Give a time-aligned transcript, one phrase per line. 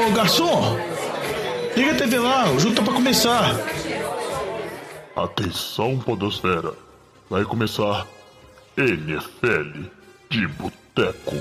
[0.00, 0.78] Ô garçom,
[1.76, 3.54] liga a TV lá, o jogo tá pra começar.
[5.14, 6.72] Atenção, Podosfera.
[7.28, 8.06] Vai começar
[8.78, 9.88] NFL
[10.30, 11.36] de Boteco.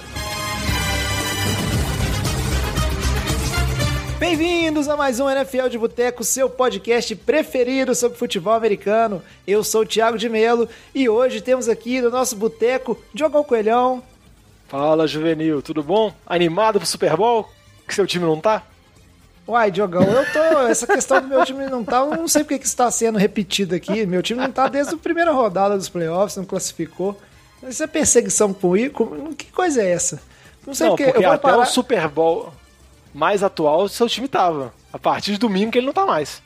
[4.20, 9.23] Bem-vindos a mais um NFL de Boteco, seu podcast preferido sobre futebol americano.
[9.48, 14.04] Eu sou o Thiago de Melo e hoje temos aqui no nosso boteco Diogão Coelhão.
[14.68, 16.14] Fala, Juvenil, tudo bom?
[16.28, 17.50] Animado pro Super Bowl?
[17.89, 18.61] Que seu time não tá?
[19.48, 20.67] Uai, Diogão, eu tô.
[20.67, 21.98] Essa questão do meu time não tá.
[22.02, 24.05] Eu não sei porque que está sendo repetido aqui.
[24.05, 27.20] Meu time não tá desde a primeira rodada dos playoffs, não classificou.
[27.67, 30.21] Isso é perseguição com o Que coisa é essa?
[30.67, 31.57] Não sei não, porque, porque até parar...
[31.57, 32.53] o Super Bowl
[33.12, 34.71] mais atual seu time tava.
[34.93, 36.43] A partir de domingo que ele não tá mais.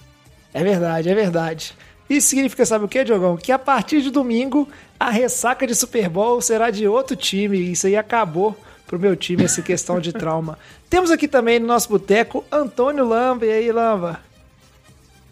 [0.54, 1.76] É verdade, é verdade.
[2.10, 3.36] Isso significa, sabe o que, Diogão?
[3.36, 7.72] Que a partir de domingo a ressaca de Super Bowl será de outro time.
[7.72, 10.58] Isso aí acabou pro meu time, essa questão de trauma.
[10.90, 13.46] Temos aqui também no nosso boteco Antônio Lamba.
[13.46, 14.20] E aí, Lamba?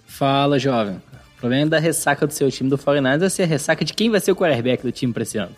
[0.08, 1.02] Fala, jovem.
[1.38, 4.10] O problema da ressaca do seu time do 49 é ser a ressaca de quem
[4.10, 5.56] vai ser o quarterback do time pra esse ano.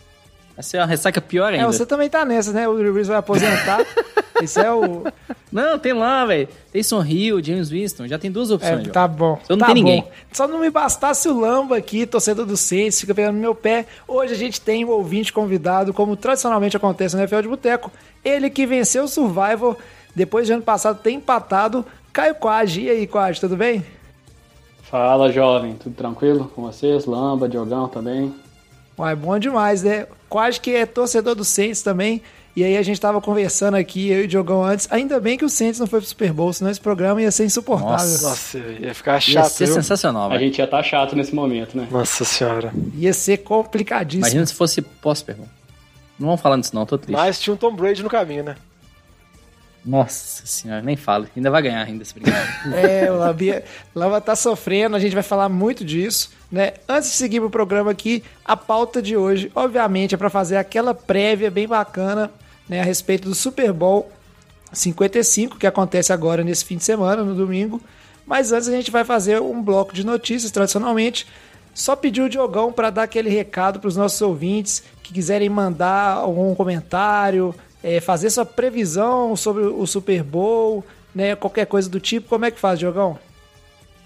[0.55, 1.63] Vai ser uma ressaca pior ainda.
[1.63, 2.67] É, você também tá nessa, né?
[2.67, 3.85] O Drew Brees vai aposentar.
[4.41, 5.03] Isso é o.
[5.51, 6.47] Não, tem lá, velho.
[6.71, 8.07] Tem Son Hill, James Winston.
[8.07, 8.87] Já tem duas opções.
[8.87, 9.39] É, tá bom.
[9.43, 10.01] Só não tá tem ninguém.
[10.01, 10.11] Bom.
[10.31, 13.85] Só não me bastasse o Lamba aqui, torcedor do Saints, fica pegando no meu pé.
[14.07, 17.91] Hoje a gente tem um ouvinte convidado, como tradicionalmente acontece no NFL de Boteco.
[18.23, 19.77] Ele que venceu o Survivor,
[20.15, 21.85] depois de ano passado ter empatado.
[22.11, 22.81] Caio Quage.
[22.81, 23.83] E aí, Quage, tudo bem?
[24.83, 25.73] Fala, jovem.
[25.75, 27.05] Tudo tranquilo com vocês?
[27.05, 28.33] Lamba, Diogão também.
[28.97, 30.08] Uai, bom demais, né?
[30.30, 32.22] Quase que é torcedor do Saints também.
[32.55, 34.88] E aí a gente tava conversando aqui, eu e o Diogão antes.
[34.91, 37.45] Ainda bem que o Saints não foi pro Super Bowl, senão esse programa ia ser
[37.45, 37.94] insuportável.
[37.95, 39.45] Nossa, Nossa ia ficar chato.
[39.45, 39.73] Ia ser viu?
[39.73, 41.88] sensacional, A gente ia estar tá chato nesse momento, né?
[41.89, 42.72] Nossa senhora.
[42.95, 44.27] Ia ser complicadíssimo.
[44.27, 45.47] Imagina se fosse pós-Super Bowl.
[46.19, 47.17] Não vamos falar disso não, tô triste.
[47.17, 48.55] Mas tinha um Tom Brady no caminho, né?
[49.85, 51.27] Nossa senhora, nem falo.
[51.35, 52.49] Ainda vai ganhar ainda esse brincadeira.
[52.79, 56.73] é, o Lava, Lava tá sofrendo, a gente vai falar muito disso, né?
[56.88, 60.93] Antes de seguir pro programa aqui, a pauta de hoje, obviamente, é para fazer aquela
[60.93, 62.31] prévia bem bacana,
[62.67, 64.09] né, a respeito do Super Bowl
[64.72, 67.81] 55, que acontece agora nesse fim de semana, no domingo.
[68.25, 71.27] Mas antes a gente vai fazer um bloco de notícias, tradicionalmente.
[71.73, 76.13] Só pedir o Diogão para dar aquele recado para os nossos ouvintes que quiserem mandar
[76.13, 80.81] algum comentário, é, fazer sua previsão sobre o Super Bowl,
[81.13, 81.35] né?
[81.35, 83.19] Qualquer coisa do tipo, como é que faz, Diogão?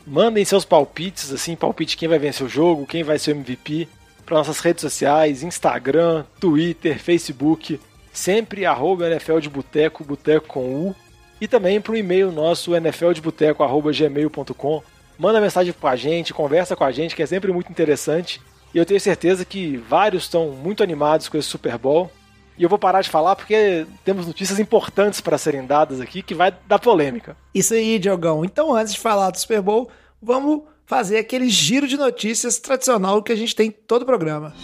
[0.06, 3.88] Mandem seus palpites, assim, palpite quem vai vencer o jogo, quem vai ser o MVP,
[4.26, 7.80] para nossas redes sociais, Instagram, Twitter, Facebook,
[8.12, 10.96] sempre arroba NFL de Boteco, Boteco com U,
[11.40, 14.82] e também para o e-mail nosso, nfldeboteco.gmail.com.
[15.20, 18.40] Manda mensagem com a gente, conversa com a gente, que é sempre muito interessante.
[18.74, 22.12] E eu tenho certeza que vários estão muito animados com esse Super Bowl.
[22.58, 26.34] E eu vou parar de falar porque temos notícias importantes para serem dadas aqui que
[26.34, 27.38] vai dar polêmica.
[27.54, 28.44] Isso aí, Diogão.
[28.44, 33.32] Então, antes de falar do Super Bowl, vamos fazer aquele giro de notícias tradicional que
[33.32, 34.56] a gente tem todo o programa.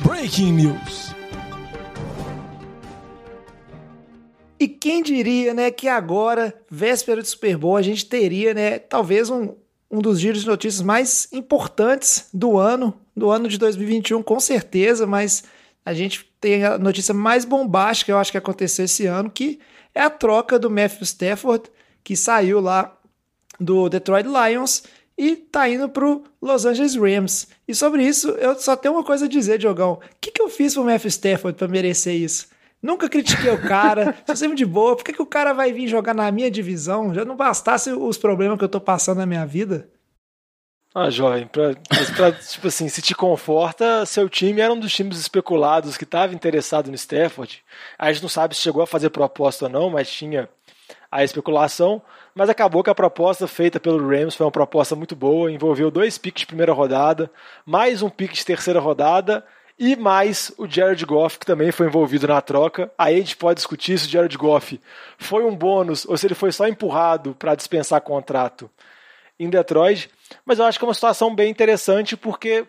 [0.00, 1.14] Breaking News.
[4.58, 9.28] E quem diria, né, que agora, véspera de Super Bowl, a gente teria, né, talvez
[9.28, 9.54] um,
[9.90, 15.06] um dos giros de notícias mais importantes do ano, do ano de 2021, com certeza,
[15.06, 15.44] mas
[15.84, 19.58] a gente tem a notícia mais bombástica, eu acho que aconteceu esse ano, que
[19.92, 21.64] é a troca do Matthew Stafford,
[22.04, 22.96] que saiu lá
[23.58, 24.84] do Detroit Lions
[25.18, 27.48] e tá indo pro Los Angeles Rams.
[27.66, 29.94] E sobre isso, eu só tenho uma coisa a dizer, Diogão.
[29.94, 32.46] O que, que eu fiz pro Matthew Stafford para merecer isso?
[32.80, 34.94] Nunca critiquei o cara, sou sempre de boa.
[34.94, 37.12] Por que, que o cara vai vir jogar na minha divisão?
[37.12, 39.88] Já não bastasse os problemas que eu tô passando na minha vida?
[40.98, 41.74] Ah, jovem, pra,
[42.16, 46.34] pra, tipo assim, se te conforta, seu time era um dos times especulados que estava
[46.34, 47.62] interessado no Stafford.
[47.98, 50.48] A gente não sabe se chegou a fazer proposta ou não, mas tinha
[51.12, 52.00] a especulação.
[52.34, 56.16] Mas acabou que a proposta feita pelo Rams foi uma proposta muito boa, envolveu dois
[56.16, 57.30] piques de primeira rodada,
[57.66, 59.44] mais um pique de terceira rodada
[59.78, 62.90] e mais o Jared Goff, que também foi envolvido na troca.
[62.96, 64.80] Aí a gente pode discutir se o Jared Goff
[65.18, 68.70] foi um bônus ou se ele foi só empurrado para dispensar contrato
[69.38, 70.10] em Detroit.
[70.44, 72.66] Mas eu acho que é uma situação bem interessante porque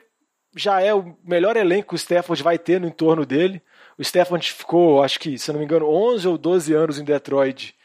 [0.56, 3.62] já é o melhor elenco que o Stafford vai ter no entorno dele.
[3.98, 7.76] O Stafford ficou, acho que, se não me engano, 11 ou 12 anos em Detroit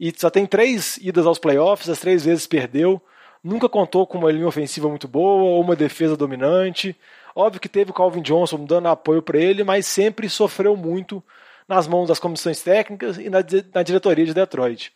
[0.00, 3.02] e só tem três idas aos playoffs, as três vezes perdeu.
[3.44, 6.96] Nunca contou com uma linha ofensiva muito boa ou uma defesa dominante.
[7.36, 11.22] Óbvio que teve o Calvin Johnson dando apoio para ele, mas sempre sofreu muito
[11.68, 13.40] nas mãos das comissões técnicas e na,
[13.74, 14.90] na diretoria de Detroit.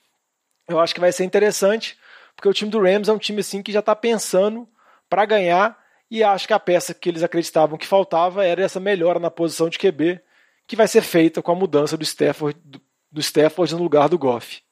[0.67, 1.99] Eu acho que vai ser interessante
[2.35, 4.69] porque o time do Rams é um time assim que já está pensando
[5.09, 5.79] para ganhar
[6.11, 9.69] e acho que a peça que eles acreditavam que faltava era essa melhora na posição
[9.69, 10.21] de QB
[10.67, 12.59] que vai ser feita com a mudança do Stafford,
[13.11, 14.63] do Stafford no lugar do Goff.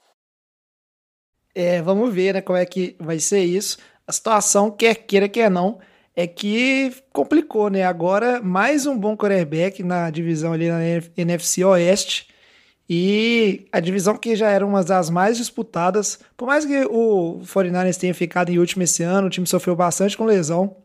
[1.55, 3.79] É, vamos ver, né, como é que vai ser isso.
[4.07, 5.79] A situação, quer queira, quer não,
[6.17, 7.85] é que complicou, né?
[7.85, 10.81] Agora, mais um bom quarterback na divisão ali na
[11.17, 12.29] NFC Oeste.
[12.95, 17.97] E a divisão que já era uma das mais disputadas, por mais que o 49ers
[17.97, 20.77] tenha ficado em último esse ano, o time sofreu bastante com lesão,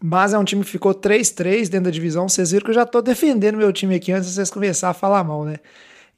[0.00, 2.28] mas é um time que ficou 3-3 dentro da divisão.
[2.28, 4.94] Vocês viram que eu já tô defendendo meu time aqui antes de vocês começarem a
[4.94, 5.56] falar mal, né?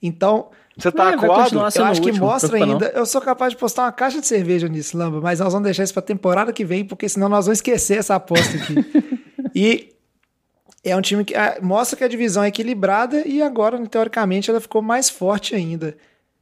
[0.03, 1.55] Então, você tá É, acuado?
[1.55, 2.93] eu acho o que último, mostra ainda.
[2.95, 5.83] Eu sou capaz de postar uma caixa de cerveja nisso, Lamba, mas nós vamos deixar
[5.85, 8.75] isso pra temporada que vem, porque senão nós vamos esquecer essa aposta aqui.
[9.55, 9.89] e
[10.85, 14.61] é um time que ah, mostra que a divisão é equilibrada e agora, teoricamente, ela
[14.61, 15.97] ficou mais forte ainda.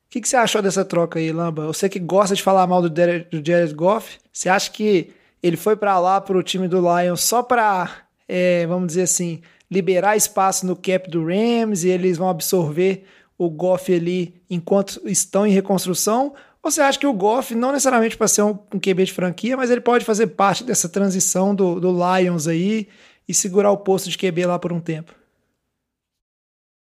[0.06, 1.66] O que, que você achou dessa troca aí, Lamba?
[1.66, 5.56] Você que gosta de falar mal do, Derek, do Jared Goff, você acha que ele
[5.56, 7.90] foi pra lá pro time do Lions só pra,
[8.26, 9.40] é, vamos dizer assim,
[9.70, 13.04] liberar espaço no cap do Rams e eles vão absorver
[13.38, 16.34] o Goff ali enquanto estão em reconstrução?
[16.62, 19.56] Ou você acha que o Goff, não necessariamente para ser um, um QB de franquia,
[19.56, 22.88] mas ele pode fazer parte dessa transição do, do Lions aí
[23.30, 25.14] e segurar o posto de QB lá por um tempo?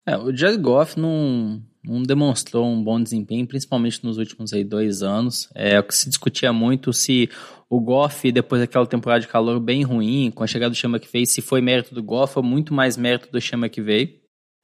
[0.07, 5.03] É, o Jared Goff não, não demonstrou um bom desempenho, principalmente nos últimos aí, dois
[5.03, 5.49] anos.
[5.55, 7.29] É o que se discutia muito se
[7.69, 11.09] o Goff, depois daquela temporada de calor bem ruim, com a chegada do Chama que
[11.09, 14.21] fez, se foi mérito do Goff ou muito mais mérito do Chama que veio.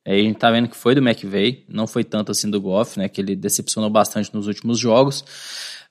[0.06, 3.08] A gente tá vendo que foi do McVay, não foi tanto assim do Goff, né?
[3.08, 5.24] Que ele decepcionou bastante nos últimos jogos.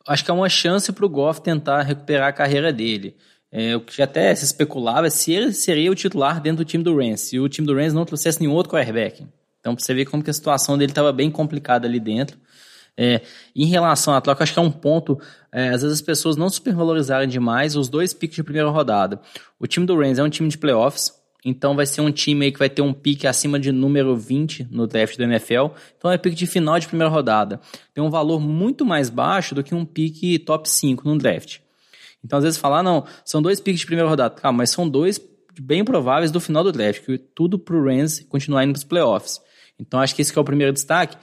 [0.07, 3.17] Acho que é uma chance pro Goff tentar recuperar a carreira dele.
[3.57, 6.83] É, o que até se especulava é se ele seria o titular dentro do time
[6.83, 9.25] do Rams, se o time do Rams não trouxesse nenhum outro quarterback.
[9.61, 12.37] Então, pra você ver como que a situação dele estava bem complicada ali dentro.
[12.97, 13.21] É,
[13.55, 15.17] em relação à troca, acho que é um ponto.
[15.53, 19.21] É, às vezes as pessoas não supervalorizarem demais os dois piques de primeira rodada.
[19.57, 21.13] O time do Rams é um time de playoffs,
[21.45, 24.67] então vai ser um time aí que vai ter um pique acima de número 20
[24.69, 25.67] no draft do NFL.
[25.97, 27.61] Então é pique de final de primeira rodada.
[27.93, 31.59] Tem um valor muito mais baixo do que um pique top 5 no draft.
[32.25, 34.33] Então às vezes falar, ah, não, são dois piques de primeira rodada.
[34.35, 35.21] Calma, mas são dois
[35.61, 39.39] bem prováveis do final do draft, que tudo pro Rams continuar indo para os playoffs.
[39.79, 41.15] Então acho que esse que é o primeiro destaque.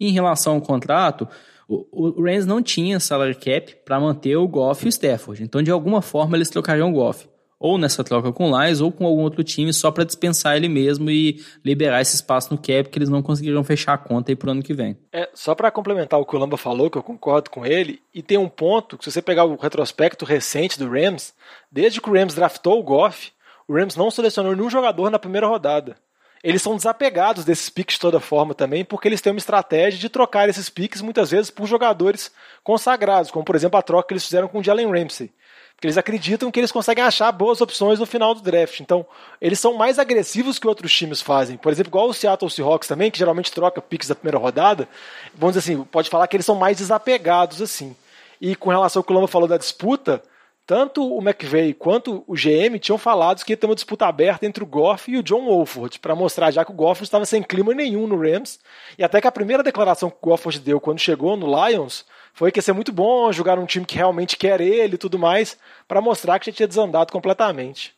[0.00, 1.28] Em relação ao contrato,
[1.68, 5.42] o, o Rams não tinha salary cap para manter o Goff e o Stafford.
[5.42, 7.28] Então de alguma forma eles trocariam o Goff
[7.58, 10.68] ou nessa troca com o Lions ou com algum outro time só para dispensar ele
[10.68, 14.36] mesmo e liberar esse espaço no cap que eles não conseguiram fechar a conta aí
[14.36, 14.96] pro ano que vem.
[15.12, 18.22] É, só para complementar o que o Lamba falou, que eu concordo com ele, e
[18.22, 21.34] tem um ponto que se você pegar o retrospecto recente do Rams,
[21.70, 23.32] desde que o Rams draftou o Goff,
[23.66, 25.96] o Rams não selecionou nenhum jogador na primeira rodada.
[26.42, 30.08] Eles são desapegados desses piques de toda forma também, porque eles têm uma estratégia de
[30.08, 32.30] trocar esses piques muitas vezes por jogadores
[32.62, 35.32] consagrados, como por exemplo a troca que eles fizeram com o Jalen Ramsey.
[35.78, 38.80] Porque eles acreditam que eles conseguem achar boas opções no final do draft.
[38.80, 39.06] Então,
[39.40, 41.56] eles são mais agressivos que outros times fazem.
[41.56, 44.88] Por exemplo, igual o Seattle Seahawks também, que geralmente troca picks da primeira rodada.
[45.36, 47.94] Vamos dizer assim, pode falar que eles são mais desapegados assim.
[48.40, 50.20] E com relação ao que o Lama falou da disputa,
[50.66, 54.64] tanto o McVeigh quanto o GM tinham falado que ia ter uma disputa aberta entre
[54.64, 57.72] o Goff e o John Wolford, para mostrar já que o Goff estava sem clima
[57.72, 58.58] nenhum no Rams.
[58.98, 62.04] E até que a primeira declaração que o Gofford deu quando chegou no Lions
[62.38, 65.18] foi que ia ser muito bom jogar um time que realmente quer ele e tudo
[65.18, 65.58] mais,
[65.88, 67.92] para mostrar que já tinha desandado completamente.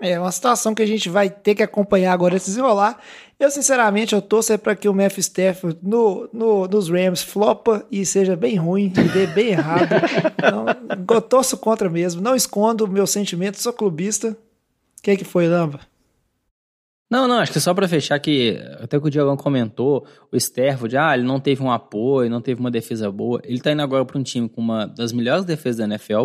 [0.00, 3.00] É uma situação que a gente vai ter que acompanhar agora se desenrolar.
[3.40, 8.06] Eu, sinceramente, eu torço para que o Matthew Stafford no, no, nos Rams flopa e
[8.06, 9.88] seja bem ruim e dê bem errado.
[10.38, 10.66] Então,
[11.16, 12.20] eu torço contra mesmo.
[12.22, 14.28] Não escondo o meu sentimento, sou clubista.
[14.98, 15.80] O que, que foi, Lamba?
[17.08, 20.96] Não, não, acho que só para fechar que até que o Diogão comentou, o Sterford,
[20.96, 23.40] ah, ele não teve um apoio, não teve uma defesa boa.
[23.44, 26.24] Ele tá indo agora para um time com uma das melhores defesas da NFL,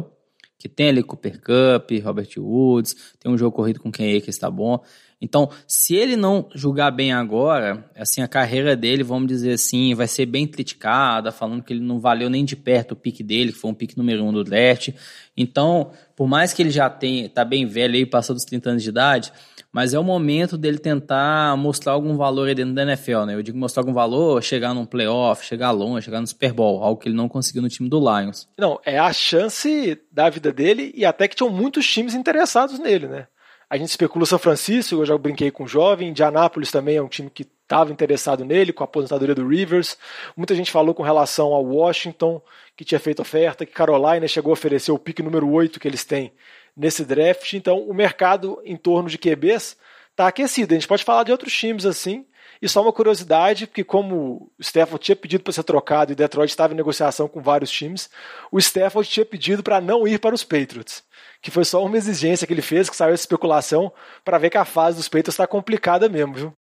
[0.57, 4.29] que tem ali Cooper Cup, Robert Woods, tem um jogo corrido com quem é que
[4.31, 4.83] está bom.
[5.21, 10.07] Então, se ele não jogar bem agora, assim, a carreira dele, vamos dizer assim, vai
[10.07, 13.59] ser bem criticada, falando que ele não valeu nem de perto o pique dele, que
[13.59, 14.89] foi um pique número um do draft.
[15.37, 18.83] Então, por mais que ele já tenha, tá bem velho aí, passou dos 30 anos
[18.83, 19.31] de idade,
[19.71, 23.35] mas é o momento dele tentar mostrar algum valor aí dentro da NFL, né?
[23.35, 26.99] Eu digo mostrar algum valor, chegar num playoff, chegar longe, chegar no Super Bowl, algo
[26.99, 28.49] que ele não conseguiu no time do Lions.
[28.57, 33.07] Não, é a chance da vida dele e até que tinham muitos times interessados nele,
[33.07, 33.27] né?
[33.71, 37.07] A gente especula São Francisco, eu já brinquei com o jovem, Indianápolis também é um
[37.07, 39.97] time que estava interessado nele, com a aposentadoria do Rivers.
[40.35, 42.41] Muita gente falou com relação ao Washington,
[42.75, 46.03] que tinha feito oferta, que Carolina chegou a oferecer o pique número 8 que eles
[46.03, 46.33] têm
[46.75, 47.53] nesse draft.
[47.53, 49.77] Então, o mercado em torno de QBs
[50.09, 50.73] está aquecido.
[50.73, 52.25] A gente pode falar de outros times assim.
[52.61, 56.49] E só uma curiosidade, porque como o Stafford tinha pedido para ser trocado e Detroit
[56.49, 58.09] estava em negociação com vários times,
[58.51, 61.03] o Stafford tinha pedido para não ir para os Patriots.
[61.41, 63.91] Que foi só uma exigência que ele fez, que saiu essa especulação,
[64.23, 66.53] para ver que a fase dos Patriots está complicada mesmo, viu?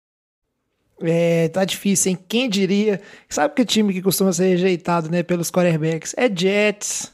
[1.03, 2.19] É, tá difícil, hein?
[2.27, 3.01] Quem diria?
[3.29, 6.13] Sabe que time que costuma ser rejeitado, né, pelos quarterbacks?
[6.15, 7.11] É Jets,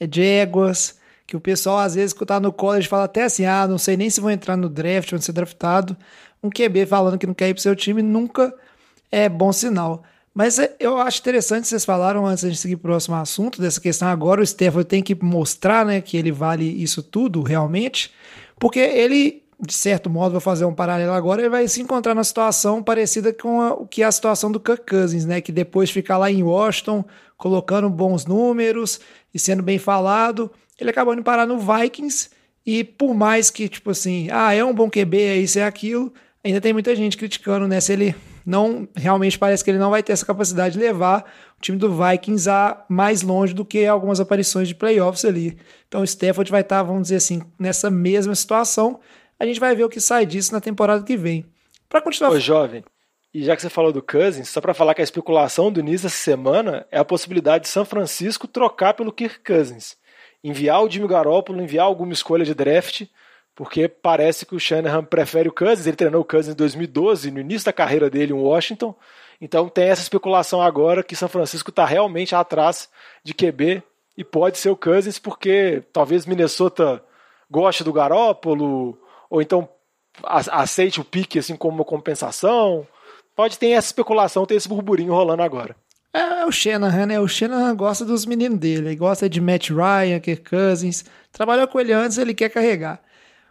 [0.00, 3.66] é Jaguars, que o pessoal às vezes que tá no college fala até assim, ah,
[3.66, 5.96] não sei nem se vão entrar no draft, vão ser draftado.
[6.42, 8.52] Um QB falando que não quer ir pro seu time nunca
[9.10, 10.02] é bom sinal.
[10.38, 13.80] Mas é, eu acho interessante, vocês falaram antes de seguir para o próximo assunto, dessa
[13.80, 18.12] questão agora, o Stefano tem que mostrar né, que ele vale isso tudo realmente,
[18.56, 22.22] porque ele de certo modo, vou fazer um paralelo agora, ele vai se encontrar numa
[22.22, 25.40] situação parecida com a, o que é a situação do Kirk Cousins, né?
[25.40, 27.04] Que depois fica lá em Washington,
[27.36, 29.00] colocando bons números
[29.34, 32.30] e sendo bem falado, ele acabou de parar no Vikings
[32.64, 36.12] e por mais que, tipo assim, ah, é um bom QB, é isso, é aquilo,
[36.44, 37.80] ainda tem muita gente criticando, né?
[37.80, 38.14] Se ele
[38.48, 41.92] não, realmente parece que ele não vai ter essa capacidade de levar o time do
[41.92, 45.58] Vikings a mais longe do que algumas aparições de playoffs ali.
[45.86, 49.00] Então o Stafford vai estar, vamos dizer assim, nessa mesma situação,
[49.38, 51.44] a gente vai ver o que sai disso na temporada que vem.
[51.90, 52.30] Para continuar.
[52.30, 52.82] Ô, jovem,
[53.34, 56.02] e já que você falou do Cousins, só para falar que a especulação do Nis
[56.02, 59.94] essa semana é a possibilidade de São Francisco trocar pelo Kirk Cousins.
[60.42, 63.02] Enviar o Jimmy Garoppolo, enviar alguma escolha de draft,
[63.58, 65.84] porque parece que o Shanahan prefere o Cousins.
[65.84, 68.94] Ele treinou o Cousins em 2012, no início da carreira dele em Washington.
[69.40, 72.88] Então tem essa especulação agora que São Francisco está realmente atrás
[73.24, 73.82] de QB
[74.16, 77.02] e pode ser o Cousins, porque talvez Minnesota
[77.50, 78.96] goste do Garoppolo,
[79.28, 79.68] ou então
[80.22, 82.86] aceite o pique assim como uma compensação.
[83.34, 85.74] Pode ter essa especulação, ter esse burburinho rolando agora.
[86.14, 87.18] É, é o Shanahan, né?
[87.18, 88.90] O Shanahan gosta dos meninos dele.
[88.90, 91.04] Ele gosta de Matt Ryan, Kirk Cousins.
[91.32, 93.02] Trabalhou com ele antes, ele quer carregar.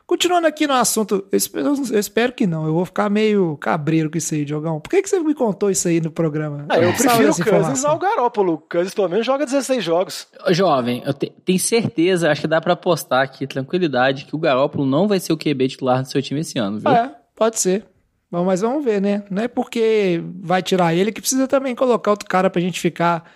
[0.07, 2.65] Continuando aqui no assunto, eu espero, eu espero, que não.
[2.65, 4.79] Eu vou ficar meio cabreiro com isso aí, Diogão.
[4.79, 6.65] Por que, que você me contou isso aí no programa?
[6.69, 8.53] Ah, eu, prefiro o Cousins ao Garópolo.
[8.53, 10.25] O Cousins pelo menos joga 16 jogos.
[10.51, 14.85] Jovem, eu te, tenho certeza, acho que dá para apostar aqui, tranquilidade, que o Garópolo
[14.85, 16.89] não vai ser o QB titular do seu time esse ano, viu?
[16.89, 17.85] É, pode ser.
[18.31, 19.25] Bom, mas vamos ver, né?
[19.29, 23.29] Não é porque vai tirar ele que precisa também colocar outro cara pra gente ficar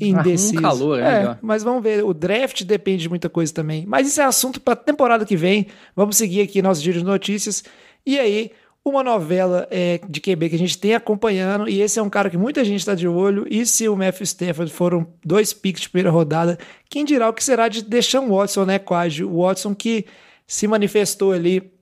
[0.00, 0.58] indeciso.
[0.58, 1.24] Um calor, né?
[1.24, 2.04] É, mas vamos ver.
[2.04, 3.84] O draft depende de muita coisa também.
[3.86, 5.66] Mas isso é assunto para temporada que vem.
[5.94, 7.64] Vamos seguir aqui nossos giro de notícias.
[8.06, 8.50] E aí,
[8.84, 12.28] uma novela é, de QB que a gente tem acompanhando, e esse é um cara
[12.28, 15.88] que muita gente está de olho, e se o Matthew Stafford foram dois picks de
[15.88, 16.58] primeira rodada,
[16.90, 19.24] quem dirá o que será de Deshaun Watson, né, Quase?
[19.24, 20.04] O Watson que
[20.46, 21.72] se manifestou ali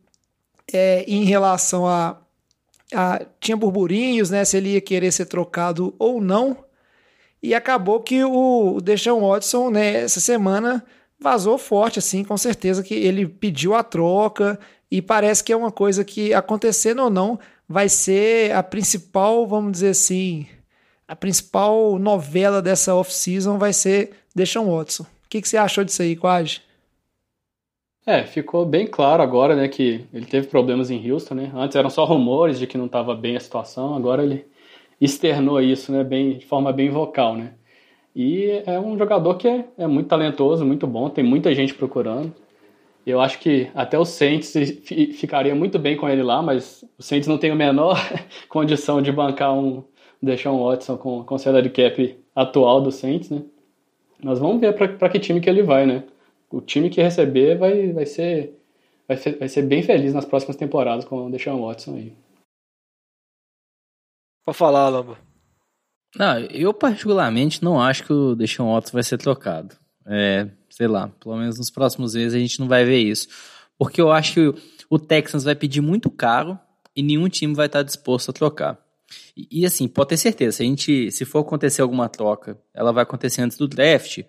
[0.72, 2.18] é, em relação a,
[2.94, 3.20] a...
[3.40, 6.56] Tinha burburinhos, né, se ele ia querer ser trocado ou não,
[7.42, 10.84] e acabou que o Deshaun Watson, né, essa semana
[11.18, 14.58] vazou forte, assim, com certeza que ele pediu a troca
[14.90, 19.72] e parece que é uma coisa que, acontecendo ou não, vai ser a principal, vamos
[19.72, 20.46] dizer assim,
[21.08, 25.04] a principal novela dessa off-season vai ser Deshaun Watson.
[25.04, 26.62] O que, que você achou disso aí, Quage?
[28.04, 31.52] É, ficou bem claro agora, né, que ele teve problemas em Houston, né?
[31.54, 34.44] Antes eram só rumores de que não estava bem a situação, agora ele
[35.04, 37.52] externou isso, né, bem, de forma bem vocal, né.
[38.14, 42.32] E é um jogador que é, é muito talentoso, muito bom, tem muita gente procurando.
[43.06, 44.52] Eu acho que até o Saints
[45.14, 47.96] ficaria muito bem com ele lá, mas o Saints não tem a menor
[48.48, 49.82] condição de bancar um
[50.22, 53.42] Deshaun Watson com, com o salary cap atual do Saints, né?
[54.22, 56.04] Nós vamos ver para que time que ele vai, né?
[56.48, 58.56] O time que receber vai, vai, ser,
[59.08, 62.12] vai, ser, vai ser bem feliz nas próximas temporadas com o Deshaun Watson aí.
[64.44, 65.18] Pode falar, Lamba.
[66.16, 69.74] Não, eu particularmente não acho que o Deshaun Watson vai ser trocado.
[70.06, 73.28] É, sei lá, pelo menos nos próximos meses a gente não vai ver isso.
[73.78, 74.54] Porque eu acho que
[74.90, 76.58] o Texans vai pedir muito caro
[76.94, 78.78] e nenhum time vai estar disposto a trocar.
[79.36, 82.92] E, e, assim, pode ter certeza, se a gente, se for acontecer alguma troca, ela
[82.92, 84.22] vai acontecer antes do draft,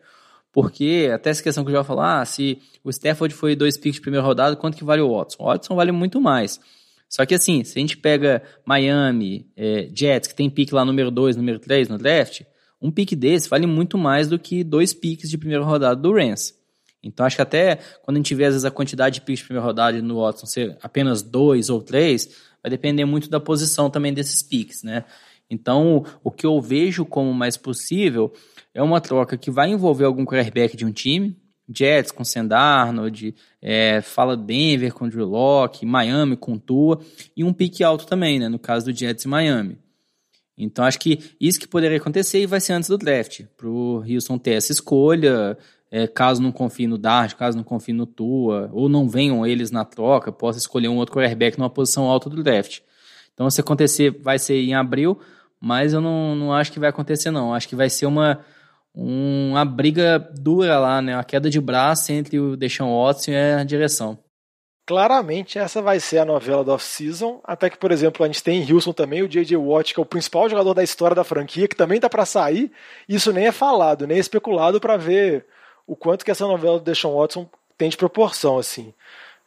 [0.52, 3.96] porque até essa questão que eu já falar, ah, se o Stafford foi dois picks
[3.96, 5.44] de primeira rodada, quanto que vale o Watson?
[5.44, 6.60] O Watson vale muito mais.
[7.16, 11.12] Só que assim, se a gente pega Miami, é, Jets, que tem pique lá número
[11.12, 12.42] 2, número 3 no draft,
[12.82, 16.56] um pique desse vale muito mais do que dois piques de primeira rodada do Rams.
[17.04, 19.46] Então acho que até quando a gente vê às vezes a quantidade de piques de
[19.46, 24.12] primeira rodada no Watson ser apenas dois ou três, vai depender muito da posição também
[24.12, 25.06] desses piques, né?
[25.48, 28.34] Então o que eu vejo como mais possível
[28.74, 31.38] é uma troca que vai envolver algum quarterback de um time,
[31.70, 37.00] Jets com Sam Darnold, é, fala Denver com Drew Locke, Miami com Tua,
[37.36, 39.78] e um pique alto também, né, no caso do Jets e Miami.
[40.58, 44.04] Então acho que isso que poderia acontecer e vai ser antes do draft, para o
[44.08, 45.58] Houston ter essa escolha,
[45.90, 49.72] é, caso não confie no Dart, caso não confie no Tua, ou não venham eles
[49.72, 52.80] na troca, possa escolher um outro quarterback numa posição alta do draft.
[53.34, 55.20] Então se acontecer, vai ser em abril,
[55.60, 58.44] mas eu não, não acho que vai acontecer não, acho que vai ser uma
[58.96, 61.16] uma briga dura lá, né?
[61.16, 64.20] Uma queda de braço entre o Deshaun Watson e a direção.
[64.86, 68.62] Claramente essa vai ser a novela da off-season, até que, por exemplo, a gente tem
[68.62, 69.56] em Houston também o J.J.
[69.56, 72.70] Watt, que é o principal jogador da história da franquia, que também tá para sair,
[73.08, 75.46] isso nem é falado, nem é especulado para ver
[75.88, 78.94] o quanto que essa novela do Deshaun Watson tem de proporção, assim.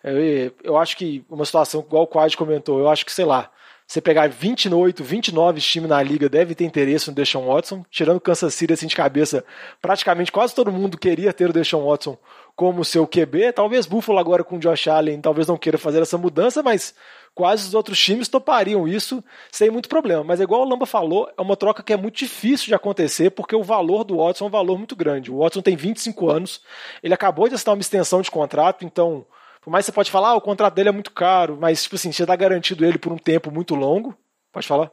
[0.03, 3.50] Eu, eu acho que uma situação igual o Quad comentou, eu acho que, sei lá,
[3.87, 8.52] você pegar 28, 29 times na liga deve ter interesse no Deshaun Watson, tirando Kansas
[8.52, 9.45] City assim de cabeça,
[9.81, 12.19] praticamente quase todo mundo queria ter o Deshaun Watson
[12.57, 16.19] como seu QB, talvez Buffalo agora com o Josh Allen talvez não queira fazer essa
[16.19, 16.95] mudança, mas
[17.33, 20.25] quase os outros times topariam isso sem muito problema.
[20.25, 23.55] Mas igual o Lamba falou, é uma troca que é muito difícil de acontecer porque
[23.55, 25.31] o valor do Watson é um valor muito grande.
[25.31, 26.61] O Watson tem 25 anos,
[27.02, 29.25] ele acabou de assinar uma extensão de contrato, então
[29.66, 31.96] por mais que você pode falar, ah, o contrato dele é muito caro, mas, tipo
[31.96, 34.16] assim, você dá garantido ele por um tempo muito longo.
[34.52, 34.92] Pode falar?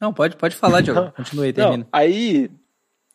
[0.00, 1.12] Não, pode, pode falar, Diogo.
[1.12, 1.76] Continue, termina.
[1.84, 2.50] Não, aí,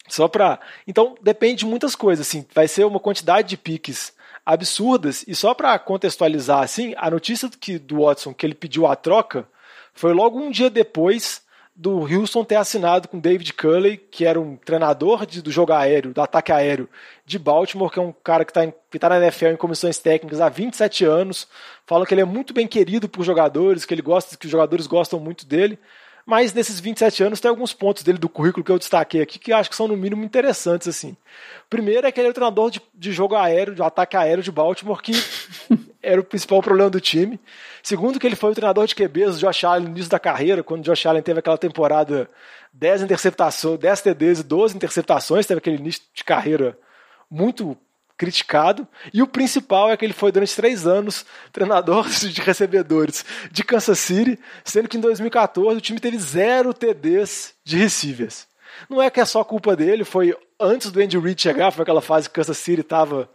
[0.07, 0.59] só pra...
[0.85, 2.45] Então, depende de muitas coisas, assim.
[2.53, 4.13] Vai ser uma quantidade de piques
[4.45, 5.25] absurdas.
[5.27, 9.49] E só para contextualizar, assim, a notícia que, do Watson que ele pediu a troca
[9.91, 11.41] foi logo um dia depois
[11.79, 16.11] do Houston ter assinado com David Culley, que era um treinador de, do jogo aéreo,
[16.11, 16.89] do ataque aéreo
[17.23, 18.67] de Baltimore, que é um cara que está
[18.99, 21.47] tá na NFL em comissões técnicas há 27 anos.
[21.85, 24.87] Fala que ele é muito bem querido por jogadores, que ele gosta, que os jogadores
[24.87, 25.77] gostam muito dele.
[26.27, 29.53] Mas nesses 27 anos tem alguns pontos dele do currículo que eu destaquei aqui que
[29.53, 31.15] acho que são no mínimo interessantes assim.
[31.69, 34.51] Primeiro é que ele é o treinador de, de jogo aéreo, de ataque aéreo de
[34.51, 35.13] Baltimore, que
[36.03, 37.39] era o principal problema do time.
[37.81, 40.61] Segundo, que ele foi o treinador de QBs do Josh Allen no início da carreira,
[40.61, 42.29] quando o Josh Allen teve aquela temporada
[42.73, 46.77] 10 interceptações, 10 TDs e 12 interceptações, teve aquele início de carreira
[47.31, 47.77] muito
[48.17, 48.87] criticado.
[49.13, 53.99] E o principal é que ele foi durante três anos treinador de recebedores de Kansas
[53.99, 58.47] City, sendo que em 2014 o time teve zero TDs de receivers.
[58.89, 62.01] Não é que é só culpa dele, foi antes do Andy Reid chegar, foi aquela
[62.01, 63.29] fase que Kansas City estava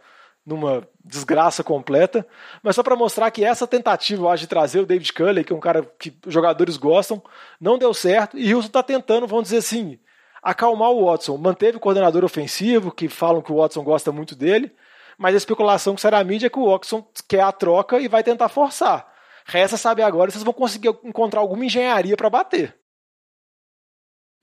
[0.45, 2.25] numa desgraça completa,
[2.61, 5.55] mas só para mostrar que essa tentativa, acho, de trazer o David Culley, que é
[5.55, 7.21] um cara que os jogadores gostam,
[7.59, 9.99] não deu certo, e Houston está tentando, vamos dizer assim,
[10.43, 11.37] acalmar o Watson.
[11.37, 14.71] Manteve o coordenador ofensivo, que falam que o Watson gosta muito dele,
[15.17, 18.07] mas a especulação que será a mídia é que o Watson quer a troca e
[18.07, 19.07] vai tentar forçar.
[19.45, 22.75] Resta saber agora se vocês vão conseguir encontrar alguma engenharia para bater.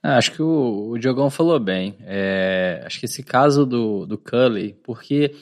[0.02, 1.98] Ah, acho que o, o Diogão falou bem.
[2.02, 5.34] É, acho que esse caso do, do Cully, porque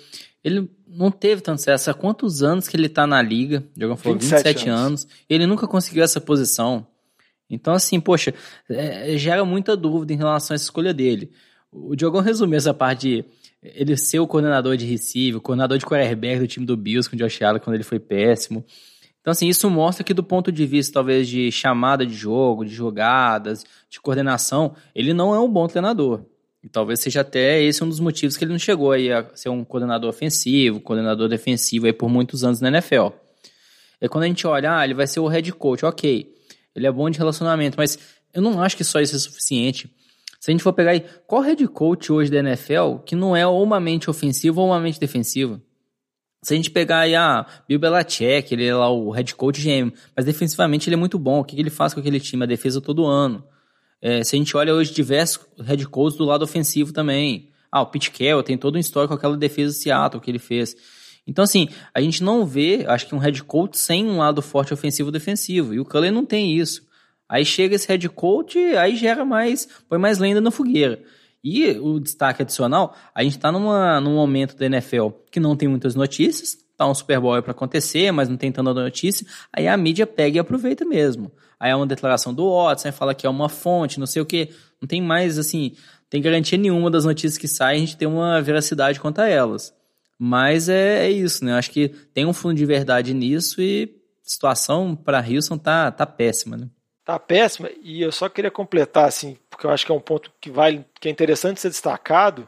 [0.42, 1.90] ele não teve tanto sucesso.
[1.90, 3.64] Há quantos anos que ele tá na liga?
[3.76, 4.80] O Diogão falou 27, 27 anos.
[4.80, 5.08] anos.
[5.28, 6.86] Ele nunca conseguiu essa posição.
[7.50, 8.34] Então, assim, poxa,
[8.68, 11.30] é, gera muita dúvida em relação essa escolha dele.
[11.72, 13.24] O Diogão resumiu essa parte de
[13.62, 17.18] ele ser o coordenador de receiver, coordenador de quarterback do time do Bills com o
[17.18, 18.64] Josh Allen quando ele foi péssimo.
[19.20, 22.72] Então, assim, isso mostra que do ponto de vista, talvez, de chamada de jogo, de
[22.72, 26.24] jogadas, de coordenação, ele não é um bom treinador.
[26.62, 29.48] E talvez seja até esse um dos motivos que ele não chegou aí a ser
[29.48, 33.08] um coordenador ofensivo, coordenador defensivo aí por muitos anos na NFL.
[34.00, 36.37] É quando a gente olha, ah, ele vai ser o head coach, ok.
[36.78, 37.98] Ele é bom de relacionamento, mas
[38.32, 39.90] eu não acho que só isso é suficiente.
[40.40, 43.46] Se a gente for pegar aí, qual head coach hoje da NFL que não é
[43.46, 45.60] ou uma mente ofensiva ou uma mente defensiva?
[46.42, 49.92] Se a gente pegar aí, ah, Bill Belichick, ele é lá o head coach GM,
[50.14, 51.40] mas defensivamente ele é muito bom.
[51.40, 52.44] O que ele faz com aquele time?
[52.44, 53.44] A defesa todo ano.
[54.00, 57.50] É, se a gente olha hoje diversos head coaches do lado ofensivo também.
[57.70, 60.38] Ah, o Pete Carroll tem todo um histórico com aquela defesa de Seattle que ele
[60.38, 60.76] fez.
[61.28, 64.72] Então, assim, a gente não vê, acho que um head coach sem um lado forte
[64.72, 65.74] ofensivo defensivo.
[65.74, 66.88] E o Cullen não tem isso.
[67.28, 71.02] Aí chega esse head coach, aí gera mais, põe mais lenda na fogueira.
[71.44, 75.94] E o destaque adicional, a gente está num momento da NFL que não tem muitas
[75.94, 80.06] notícias, tá um Super Bowl para acontecer, mas não tem tanta notícia, aí a mídia
[80.06, 81.30] pega e aproveita mesmo.
[81.60, 84.48] Aí é uma declaração do Watson, fala que é uma fonte, não sei o que,
[84.80, 85.72] não tem mais, assim,
[86.08, 89.76] tem garantia nenhuma das notícias que saem, a gente tem uma veracidade quanto a elas.
[90.18, 91.52] Mas é, é isso, né?
[91.52, 96.04] Eu acho que tem um fundo de verdade nisso e situação para Houston tá, tá
[96.04, 96.68] péssima, né?
[97.04, 100.30] Tá péssima e eu só queria completar assim, porque eu acho que é um ponto
[100.40, 102.46] que vale, que é interessante ser destacado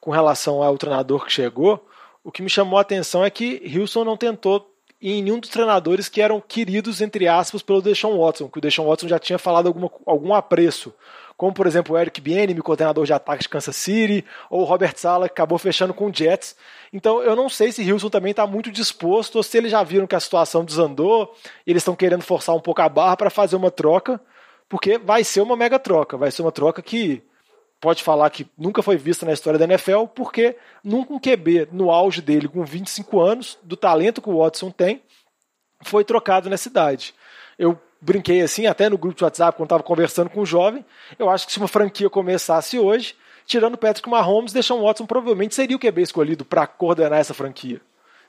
[0.00, 1.86] com relação ao treinador que chegou.
[2.24, 4.70] O que me chamou a atenção é que Houston não tentou
[5.02, 8.86] em nenhum dos treinadores que eram queridos, entre aspas, pelo Deshaun Watson, que o Deshaun
[8.86, 10.94] Watson já tinha falado alguma, algum apreço
[11.40, 14.92] como por exemplo o Eric Bieniemy, coordenador de ataque de Kansas City, ou o Robert
[14.94, 16.54] Sala, que acabou fechando com o Jets.
[16.92, 20.06] Então eu não sei se Houston também está muito disposto, ou se eles já viram
[20.06, 21.34] que a situação desandou,
[21.66, 24.20] e eles estão querendo forçar um pouco a barra para fazer uma troca,
[24.68, 27.22] porque vai ser uma mega troca, vai ser uma troca que
[27.80, 31.90] pode falar que nunca foi vista na história da NFL, porque nunca um QB no
[31.90, 35.02] auge dele, com 25 anos, do talento que o Watson tem,
[35.84, 37.14] foi trocado nessa idade.
[37.58, 40.84] Eu brinquei assim, até no grupo de WhatsApp, quando estava conversando com o jovem,
[41.18, 43.14] eu acho que se uma franquia começasse hoje,
[43.46, 47.80] tirando Patrick Mahomes, Deshaun Watson provavelmente seria o QB escolhido para coordenar essa franquia.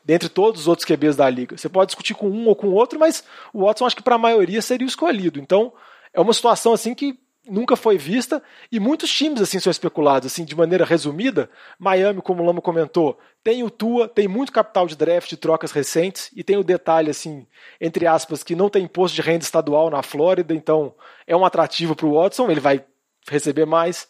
[0.04, 1.56] dentre todos os outros QBs da liga.
[1.56, 4.18] Você pode discutir com um ou com outro, mas o Watson acho que para a
[4.18, 5.40] maioria seria o escolhido.
[5.40, 5.72] Então,
[6.12, 10.46] é uma situação assim que nunca foi vista e muitos times assim são especulados assim
[10.46, 11.50] de maneira resumida
[11.80, 15.72] Miami como o Lama comentou tem o Tua tem muito capital de draft de trocas
[15.72, 17.48] recentes e tem o detalhe assim
[17.80, 20.94] entre aspas que não tem imposto de renda estadual na Flórida então
[21.26, 22.86] é um atrativo para o Watson ele vai
[23.28, 24.08] receber mais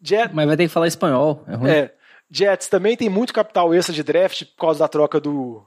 [0.00, 0.32] Jet...
[0.32, 1.70] mas vai ter que falar espanhol é, ruim.
[1.70, 1.94] é
[2.30, 5.66] Jets também tem muito capital extra de draft por causa da troca do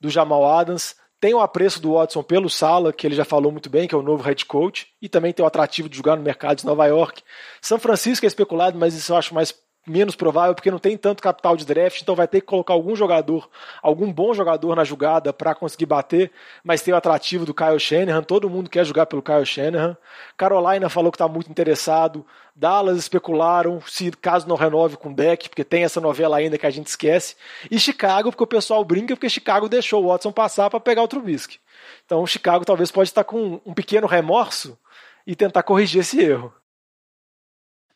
[0.00, 3.70] do Jamal Adams tem o apreço do Watson pelo Sala, que ele já falou muito
[3.70, 6.22] bem, que é o novo head coach, e também tem o atrativo de jogar no
[6.22, 7.22] mercado de Nova York.
[7.60, 9.54] São Francisco é especulado, mas isso eu acho mais
[9.86, 12.94] menos provável porque não tem tanto capital de draft, então vai ter que colocar algum
[12.94, 13.48] jogador,
[13.82, 16.30] algum bom jogador na jogada para conseguir bater,
[16.62, 19.96] mas tem o atrativo do Kyle Shanahan, todo mundo quer jogar pelo Kyle Shanahan.
[20.36, 25.48] Carolina falou que está muito interessado, Dallas especularam se caso não renove com o Beck,
[25.48, 27.34] porque tem essa novela ainda que a gente esquece,
[27.70, 31.08] e Chicago, porque o pessoal brinca porque Chicago deixou o Watson passar para pegar o
[31.08, 31.58] Trubisky.
[32.06, 34.78] Então Chicago talvez pode estar com um pequeno remorso
[35.26, 36.52] e tentar corrigir esse erro.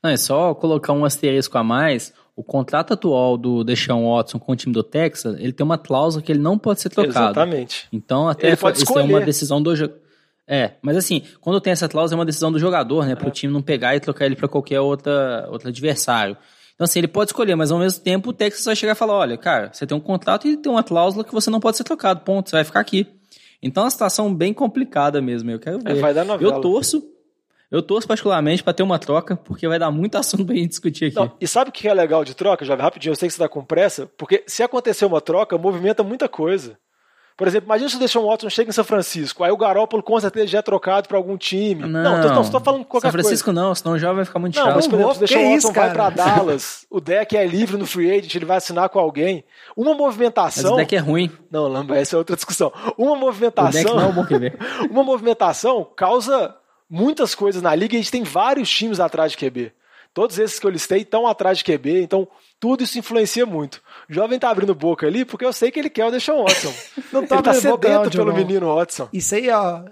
[0.03, 2.13] Não, é só colocar um asterisco a mais.
[2.35, 6.23] O contrato atual do Deshaun Watson com o time do Texas, ele tem uma cláusula
[6.23, 7.31] que ele não pode ser trocado.
[7.31, 7.89] Exatamente.
[7.91, 9.73] Então, até ele pode isso é uma decisão do
[10.47, 13.29] É, mas assim, quando tem essa cláusula é uma decisão do jogador, né, para o
[13.29, 13.33] é.
[13.33, 16.37] time não pegar e trocar ele para qualquer outra outro adversário.
[16.75, 19.15] Então assim, ele pode escolher, mas ao mesmo tempo o Texas vai chegar e falar,
[19.15, 21.85] olha, cara, você tem um contrato e tem uma cláusula que você não pode ser
[21.85, 23.07] trocado, ponto, você vai ficar aqui.
[23.63, 25.97] Então é uma situação bem complicada mesmo, eu quero ver.
[25.97, 26.55] É, vai dar novela.
[26.55, 27.03] Eu torço
[27.71, 31.07] eu torço particularmente para ter uma troca, porque vai dar muito assunto pra gente discutir
[31.07, 31.17] aqui.
[31.17, 32.83] Não, e sabe o que é legal de troca, Jovem?
[32.83, 36.29] Rapidinho, eu sei que você tá com pressa, porque se acontecer uma troca, movimenta muita
[36.29, 36.79] coisa.
[37.37, 40.19] Por exemplo, imagina se o Deshaun Watson chega em São Francisco, aí o Garópolo com
[40.19, 41.83] certeza já é trocado para algum time.
[41.83, 43.61] Não, não, tô, tô, tô falando qualquer São Francisco coisa.
[43.61, 44.75] não, senão o jovem vai ficar muito não, chato.
[44.77, 47.77] Mas, por exemplo, se o Deshaun Watson isso, vai para Dallas, o deck é livre
[47.77, 49.45] no free agent, ele vai assinar com alguém.
[49.77, 50.63] Uma movimentação...
[50.63, 51.31] Mas o deck é ruim.
[51.51, 52.73] Não, Lamba, essa é outra discussão.
[52.97, 53.69] Uma movimentação...
[53.69, 54.57] O deck não é bom que ver.
[54.91, 56.55] uma movimentação causa
[56.89, 59.73] muitas coisas na liga e a gente tem vários times atrás de QB.
[60.15, 62.27] Todos esses que eu listei estão atrás de QB, então
[62.59, 63.83] tudo isso influencia muito.
[64.09, 66.73] O jovem tá abrindo boca ali porque eu sei que ele quer o Deshaun Watson.
[67.13, 69.09] Não tá ele tá sedento não, pelo menino Watson.
[69.13, 69.85] Isso aí, ó,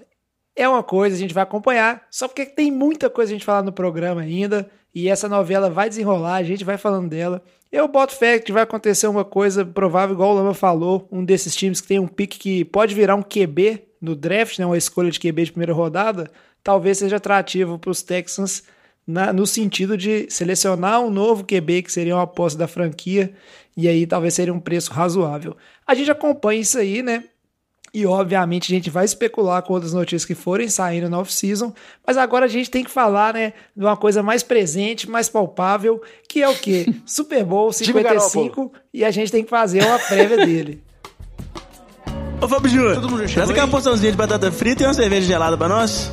[0.57, 3.63] é uma coisa, a gente vai acompanhar, só porque tem muita coisa a gente falar
[3.63, 7.43] no programa ainda, e essa novela vai desenrolar, a gente vai falando dela.
[7.73, 11.57] Eu boto fé que vai acontecer uma coisa provável, igual o Lama falou, um desses
[11.57, 15.11] times que tem um pique que pode virar um QB no draft, né, uma escolha
[15.11, 16.31] de QB de primeira rodada,
[16.65, 18.65] talvez seja atrativo para os Texans
[19.07, 23.35] na, no sentido de selecionar um novo QB, que seria uma aposta da franquia,
[23.77, 25.55] e aí talvez seria um preço razoável.
[25.87, 27.25] A gente acompanha isso aí, né?
[27.93, 31.73] E obviamente a gente vai especular com outras notícias que forem saindo na off-season,
[32.05, 36.03] mas agora a gente tem que falar, né, de uma coisa mais presente, mais palpável,
[36.29, 36.93] que é o quê?
[37.07, 40.83] Super Bowl 55 e a gente tem que fazer uma prévia dele.
[42.43, 46.11] Ô Fábio Júnior, traz aquela porçãozinha de batata frita e uma cerveja gelada pra nós.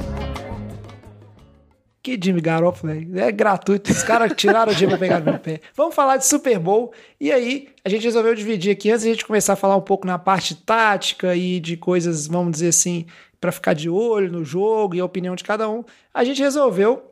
[2.03, 3.91] Que Jimmy Garoppolo, é gratuito.
[3.91, 5.61] Os caras tiraram o Jimmy pra pegar no meu pé.
[5.75, 6.91] Vamos falar de Super Bowl.
[7.19, 9.81] E aí, a gente resolveu dividir aqui, antes de a gente começar a falar um
[9.81, 13.05] pouco na parte tática e de coisas, vamos dizer assim,
[13.39, 15.83] para ficar de olho no jogo e a opinião de cada um.
[16.11, 17.03] A gente resolveu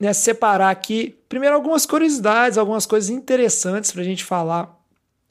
[0.00, 4.77] né, separar aqui, primeiro, algumas curiosidades, algumas coisas interessantes pra gente falar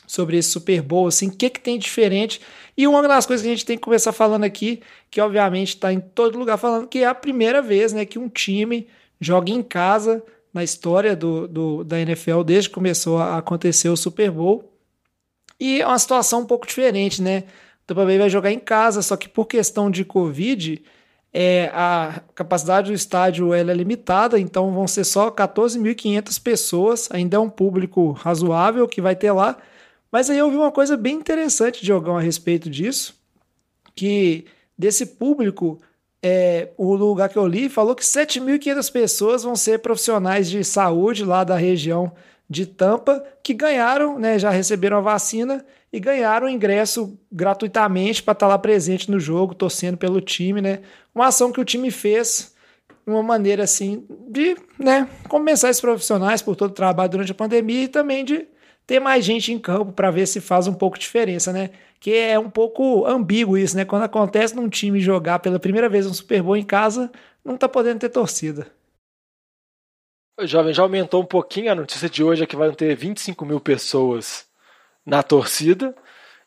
[0.08, 2.41] sobre esse Super Bowl, assim, o que, que tem diferente.
[2.78, 5.91] E uma das coisas que a gente tem que começar falando aqui, que obviamente está
[5.91, 8.88] em todo lugar falando, que é a primeira vez né, que um time
[9.20, 13.98] joga em casa na história do, do, da NFL, desde que começou a acontecer o
[13.98, 14.72] Super Bowl.
[15.60, 17.43] E é uma situação um pouco diferente, né?
[17.84, 20.82] O Tampa Bay vai jogar em casa, só que por questão de Covid,
[21.34, 27.39] é, a capacidade do estádio é limitada, então vão ser só 14.500 pessoas, ainda é
[27.39, 29.58] um público razoável que vai ter lá,
[30.12, 33.15] mas aí eu vi uma coisa bem interessante de Jogão a respeito disso,
[33.96, 34.46] que
[34.78, 35.80] desse público,
[36.22, 41.24] é, o lugar que eu li falou que 7.500 pessoas vão ser profissionais de saúde
[41.24, 42.12] lá da região
[42.50, 48.46] de Tampa que ganharam, né, já receberam a vacina e ganharam ingresso gratuitamente para estar
[48.46, 50.82] tá lá presente no jogo, torcendo pelo time, né?
[51.15, 52.54] Uma ação que o time fez
[53.06, 57.84] uma maneira assim de, né, compensar esses profissionais por todo o trabalho durante a pandemia
[57.84, 58.46] e também de
[58.88, 61.71] ter mais gente em campo para ver se faz um pouco diferença, né?
[62.00, 63.84] Que é um pouco ambíguo isso, né?
[63.84, 67.12] Quando acontece num time jogar pela primeira vez um Super Bowl em casa,
[67.43, 68.71] não tá podendo ter torcida.
[70.43, 73.60] Jovem já aumentou um pouquinho a notícia de hoje é que vai ter 25 mil
[73.60, 74.47] pessoas
[75.06, 75.95] na torcida.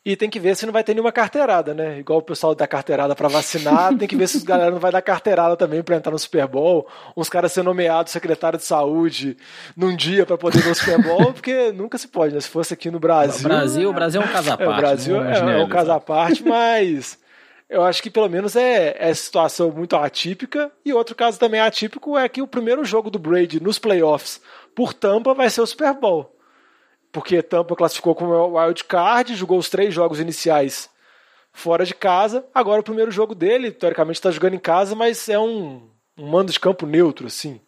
[0.03, 1.99] E tem que ver se não vai ter nenhuma carteirada, né?
[1.99, 4.91] Igual o pessoal dá carteirada para vacinar, tem que ver se os galera não vai
[4.91, 6.87] dar carteirada também para entrar no Super Bowl.
[7.15, 9.37] Uns caras ser nomeados secretário de saúde
[9.77, 12.41] num dia para poder ver o Super Bowl, porque nunca se pode, né?
[12.41, 13.45] Se fosse aqui no Brasil.
[13.45, 14.71] O Brasil, o Brasil é um caso à parte.
[14.71, 15.33] É, o Brasil né?
[15.33, 17.19] é, é um caso à parte, mas
[17.69, 20.71] eu acho que pelo menos é, é situação muito atípica.
[20.83, 24.41] E outro caso também atípico é que o primeiro jogo do Brady nos playoffs
[24.73, 26.40] por Tampa vai ser o Super Bowl
[27.11, 30.89] porque Tampa classificou como wild card, jogou os três jogos iniciais
[31.53, 32.45] fora de casa.
[32.53, 36.51] Agora o primeiro jogo dele, teoricamente está jogando em casa, mas é um, um mando
[36.51, 37.59] de campo neutro, assim.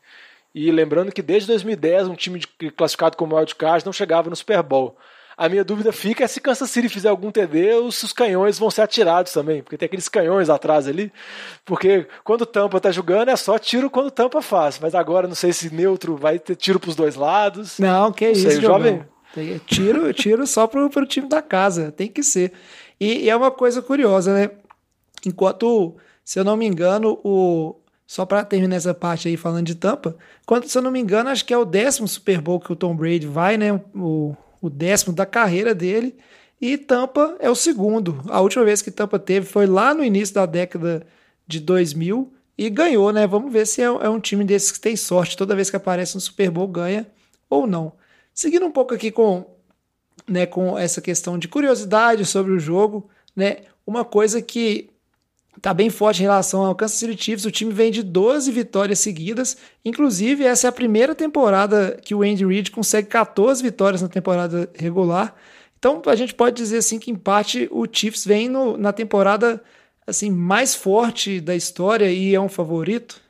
[0.56, 2.40] E lembrando que desde 2010 um time
[2.76, 4.96] classificado como wild card não chegava no Super Bowl.
[5.36, 8.70] A minha dúvida fica é se Kansas City fizer algum TD, os, os canhões vão
[8.70, 11.12] ser atirados também, porque tem aqueles canhões atrás ali.
[11.66, 15.28] Porque quando o Tampa tá jogando é só tiro quando o Tampa faz, mas agora
[15.28, 17.80] não sei se neutro vai ter tiro pros dois lados.
[17.80, 19.04] Não, que não isso, sei, jovem.
[19.66, 22.52] Tiro, tiro só pro, pro time da casa, tem que ser.
[23.00, 24.52] E, e, é uma coisa curiosa, né?
[25.26, 27.76] Enquanto, se eu não me engano, o.
[28.06, 30.16] Só para terminar essa parte aí falando de Tampa,
[30.46, 32.76] quando, se eu não me engano, acho que é o décimo Super Bowl que o
[32.76, 33.74] Tom Brady vai, né?
[33.96, 36.16] O, o décimo da carreira dele.
[36.62, 38.22] E Tampa é o segundo.
[38.30, 41.08] A última vez que Tampa teve foi lá no início da década
[41.48, 43.26] de 2000 e ganhou, né?
[43.26, 45.36] Vamos ver se é, é um time desses que tem sorte.
[45.36, 47.08] Toda vez que aparece no Super Bowl ganha
[47.50, 47.94] ou não.
[48.34, 49.46] Seguindo um pouco aqui com,
[50.28, 54.90] né, com essa questão de curiosidade sobre o jogo, né, uma coisa que
[55.56, 59.00] está bem forte em relação ao Kansas City Chiefs, o time vem de 12 vitórias
[59.00, 64.10] seguidas, inclusive essa é a primeira temporada que o Andy Reid consegue 14 vitórias na
[64.10, 65.36] temporada regular.
[65.78, 69.62] Então a gente pode dizer assim que em parte o Chiefs vem no, na temporada
[70.08, 73.22] assim mais forte da história e é um favorito.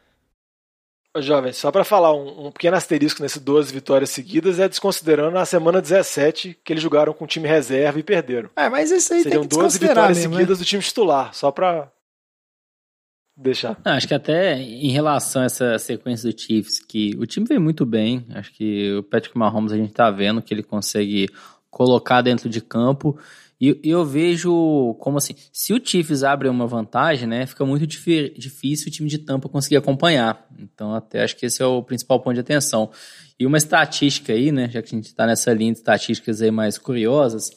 [1.21, 5.45] Jovem, só para falar um, um, pequeno asterisco nessas 12 vitórias seguidas é desconsiderando a
[5.45, 8.49] semana 17 que eles jogaram com o time reserva e perderam.
[8.56, 10.63] É, mas isso aí Seriam tem que 12 vitórias mesmo, seguidas né?
[10.63, 11.91] do time titular, só para
[13.38, 13.80] deixar.
[13.86, 17.62] Não, acho que até em relação a essa sequência do Chiefs, que o time veio
[17.62, 21.30] muito bem, acho que o Patrick Mahomes a gente tá vendo que ele consegue
[21.69, 23.19] colocar dentro de campo
[23.69, 28.88] e, eu vejo como assim, se o Chiefs abre uma vantagem, né, fica muito difícil
[28.88, 30.47] o time de Tampa conseguir acompanhar.
[30.60, 32.91] Então, até acho que esse é o principal ponto de atenção.
[33.39, 36.52] E uma estatística aí, né, já que a gente está nessa linha de estatísticas aí
[36.52, 37.52] mais curiosas,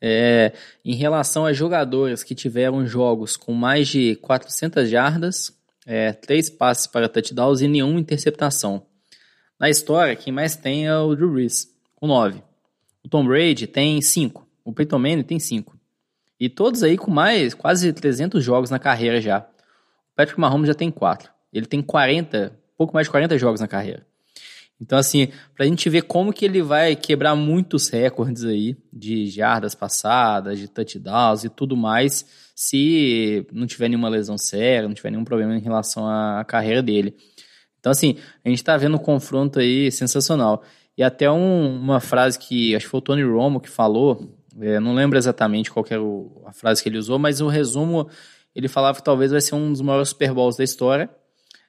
[0.00, 0.52] é,
[0.84, 6.88] em relação a jogadores que tiveram jogos com mais de 400 jardas, é, três passes
[6.88, 8.84] para touchdowns e nenhuma interceptação.
[9.60, 12.42] Na história, quem mais tem é o Drew Brees, com nove.
[13.04, 14.44] O Tom Brady tem cinco.
[14.64, 15.76] O Peyton Manning tem 5.
[16.38, 19.40] E todos aí com mais, quase 300 jogos na carreira já.
[19.40, 21.30] O Patrick Mahomes já tem 4.
[21.52, 24.06] Ele tem 40, pouco mais de 40 jogos na carreira.
[24.80, 29.76] Então, assim, pra gente ver como que ele vai quebrar muitos recordes aí de jardas
[29.76, 35.24] passadas, de touchdowns e tudo mais, se não tiver nenhuma lesão séria, não tiver nenhum
[35.24, 37.14] problema em relação à carreira dele.
[37.78, 40.64] Então, assim, a gente tá vendo um confronto aí sensacional.
[40.98, 44.80] E até um, uma frase que acho que foi o Tony Romo que falou, é,
[44.80, 48.08] não lembro exatamente qual era o, a frase que ele usou, mas o resumo,
[48.54, 51.10] ele falava que talvez vai ser um dos maiores Super Bowls da história.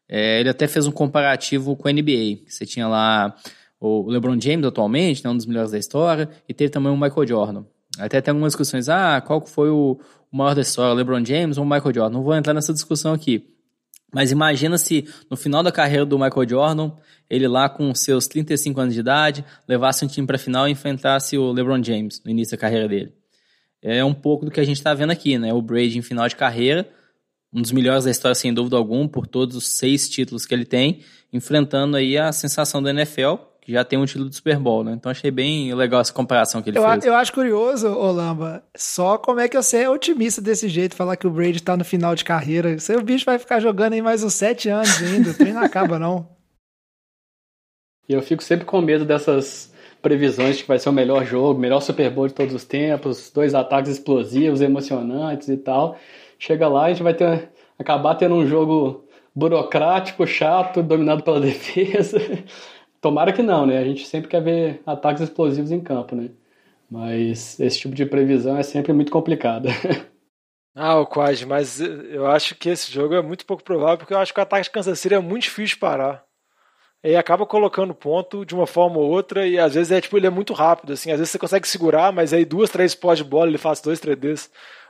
[0.08, 2.42] É, ele até fez um comparativo com a NBA.
[2.48, 3.36] Você tinha lá
[3.80, 7.28] o LeBron James atualmente, né, um dos melhores da história, e teve também o Michael
[7.28, 7.66] Jordan.
[8.00, 10.00] Até tem algumas discussões, ah, qual foi o,
[10.32, 12.18] o maior da história, LeBron James ou Michael Jordan?
[12.18, 13.53] Não vou entrar nessa discussão aqui.
[14.14, 16.92] Mas imagina se no final da carreira do Michael Jordan,
[17.30, 20.72] ele lá com seus 35 anos de idade, levasse um time para a final e
[20.72, 23.14] enfrentasse o LeBron James no início da carreira dele.
[23.82, 25.52] É um pouco do que a gente está vendo aqui, né?
[25.52, 26.88] O Brady em final de carreira,
[27.52, 30.66] um dos melhores da história sem dúvida alguma, por todos os seis títulos que ele
[30.66, 34.84] tem, enfrentando aí a sensação da NFL, que já tem um título do Super Bowl,
[34.84, 34.92] né?
[34.92, 37.06] Então achei bem legal essa comparação que ele eu, fez.
[37.06, 41.26] Eu acho curioso, Olamba, só como é que você é otimista desse jeito, falar que
[41.26, 42.78] o Brady tá no final de carreira.
[42.78, 45.98] Seu bicho vai ficar jogando aí mais uns sete anos ainda, o trem não acaba
[45.98, 46.28] não.
[48.10, 51.58] E eu fico sempre com medo dessas previsões de que vai ser o melhor jogo,
[51.58, 55.98] melhor Super Bowl de todos os tempos, dois ataques explosivos, emocionantes e tal.
[56.38, 57.50] Chega lá e a gente vai ter,
[57.80, 62.20] acabar tendo um jogo burocrático, chato, dominado pela defesa.
[63.04, 63.80] Tomara que não, né?
[63.80, 66.30] A gente sempre quer ver ataques explosivos em campo, né?
[66.90, 69.70] Mas esse tipo de previsão é sempre muito complicada.
[70.76, 74.18] Ah, o Quad, mas eu acho que esse jogo é muito pouco provável, porque eu
[74.18, 76.26] acho que o ataque de Kansas City é muito difícil de parar.
[77.04, 80.26] Ele acaba colocando ponto de uma forma ou outra, e às vezes é tipo, ele
[80.26, 83.24] é muito rápido, assim, às vezes você consegue segurar, mas aí duas, três pós de
[83.24, 84.50] bola, ele faz dois, três Ds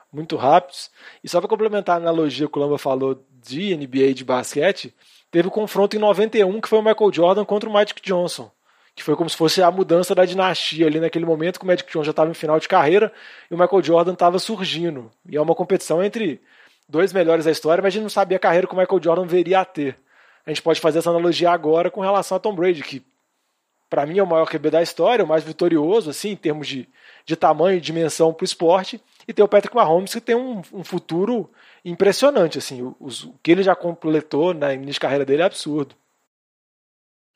[0.09, 0.89] muito rápidos.
[1.21, 4.95] E só para complementar a analogia que o Lamba falou de NBA de basquete,
[5.33, 8.51] teve o confronto em 91 que foi o Michael Jordan contra o Magic Johnson,
[8.95, 11.91] que foi como se fosse a mudança da dinastia ali naquele momento, que o Magic
[11.91, 13.11] Johnson já estava em final de carreira
[13.49, 15.11] e o Michael Jordan estava surgindo.
[15.27, 16.39] E é uma competição entre
[16.87, 19.25] dois melhores da história, mas a gente não sabia a carreira que o Michael Jordan
[19.25, 19.97] veria a ter.
[20.45, 23.03] A gente pode fazer essa analogia agora com relação a Tom Brady, que
[23.93, 26.89] para mim é o maior QB da história, o mais vitorioso, assim, em termos de,
[27.27, 30.63] de tamanho e dimensão para o esporte, e tem o Patrick Mahomes, que tem um,
[30.73, 31.47] um futuro
[31.85, 33.07] impressionante, assim, o,
[33.43, 35.93] que ele já completou na início de carreira dele é absurdo.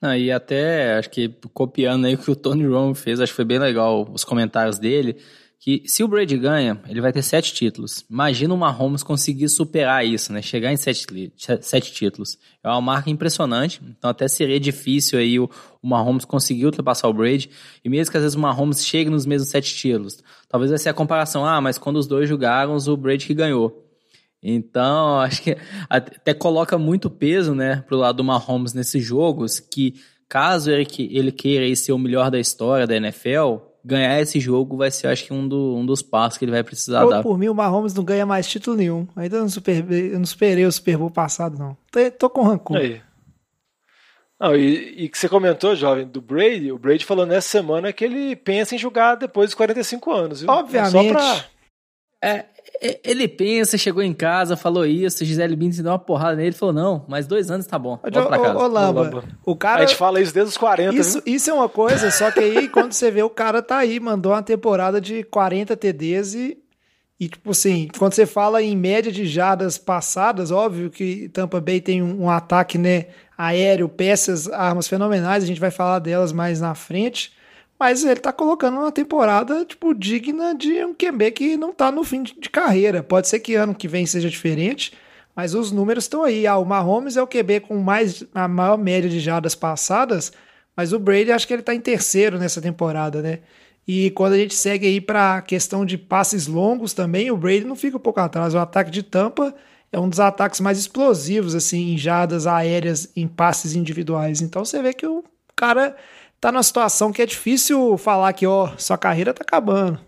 [0.01, 3.35] Ah, e até, acho que copiando aí o que o Tony Romo fez, acho que
[3.35, 5.21] foi bem legal os comentários dele,
[5.59, 8.05] que se o Brady ganha, ele vai ter sete títulos.
[8.09, 10.41] Imagina o Mahomes conseguir superar isso, né?
[10.41, 11.05] Chegar em sete,
[11.61, 12.37] sete títulos.
[12.63, 15.49] É uma marca impressionante, então até seria difícil aí o,
[15.81, 17.49] o Mahomes conseguir ultrapassar o Brady,
[17.83, 20.23] e mesmo que às vezes o Mahomes chegue nos mesmos sete títulos.
[20.47, 23.83] Talvez vai ser a comparação, ah, mas quando os dois jogaram, o Brady que ganhou.
[24.41, 25.57] Então, acho que
[25.89, 29.95] até coloca muito peso, né, pro lado do Mahomes nesses jogos, que
[30.29, 34.91] caso ele, ele queira ser o melhor da história da NFL, ganhar esse jogo vai
[34.91, 37.23] ser, acho que, um, do, um dos passos que ele vai precisar eu, dar.
[37.23, 39.07] Por mim, o Mahomes não ganha mais título nenhum.
[39.15, 41.77] Ainda não, super, eu não superei o Super Bowl passado, não.
[41.89, 42.77] Tô, tô com rancor.
[42.77, 43.01] Aí.
[44.39, 48.05] Não, e, e que você comentou, jovem, do Brady, o Brady falou nessa semana que
[48.05, 50.49] ele pensa em jogar depois dos 45 anos, viu?
[50.49, 51.07] Obviamente.
[51.07, 51.45] É pra...
[52.21, 52.45] É, é,
[52.81, 57.05] ele pensa, chegou em casa, falou isso, Gisele Bündchen deu uma porrada nele, falou, não,
[57.07, 58.57] mais dois anos tá bom, volta pra casa.
[58.57, 59.83] Ô, ô, Lamba, o cara...
[59.83, 62.67] A gente fala isso desde os 40, isso, isso é uma coisa, só que aí
[62.67, 66.57] quando você vê o cara tá aí, mandou uma temporada de 40 TDs e,
[67.19, 71.81] e tipo assim, quando você fala em média de jardas passadas, óbvio que Tampa Bay
[71.81, 76.61] tem um, um ataque, né, aéreo, peças, armas fenomenais, a gente vai falar delas mais
[76.61, 77.31] na frente,
[77.79, 82.03] mas ele tá colocando uma temporada, tipo, digna de um QB que não tá no
[82.03, 83.03] fim de, carreira.
[83.03, 84.93] Pode ser que ano que vem seja diferente,
[85.35, 86.47] mas os números estão aí.
[86.47, 90.31] Ah, o Mahomes é o QB com mais a maior média de jardas passadas,
[90.75, 93.39] mas o Brady acho que ele tá em terceiro nessa temporada, né?
[93.87, 97.63] E quando a gente segue aí para a questão de passes longos também, o Brady
[97.63, 98.53] não fica um pouco atrás.
[98.53, 99.55] O ataque de Tampa
[99.91, 104.41] é um dos ataques mais explosivos, assim, em jardas aéreas, em passes individuais.
[104.41, 105.23] Então você vê que o
[105.55, 105.95] cara
[106.39, 109.99] tá numa situação que é difícil falar que, ó, sua carreira tá acabando.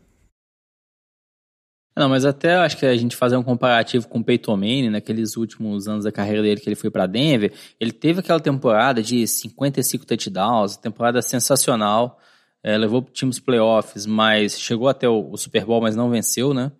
[1.99, 5.35] Não, mas até acho que a gente fazer um comparativo com o Peyton Manning, naqueles
[5.35, 9.27] últimos anos da carreira dele que ele foi para Denver, ele teve aquela temporada de
[9.27, 12.17] 55 touchdowns, temporada sensacional,
[12.63, 16.53] é, levou o time playoffs, mas chegou até o, o, Super Bowl, mas não venceu,
[16.53, 16.71] né?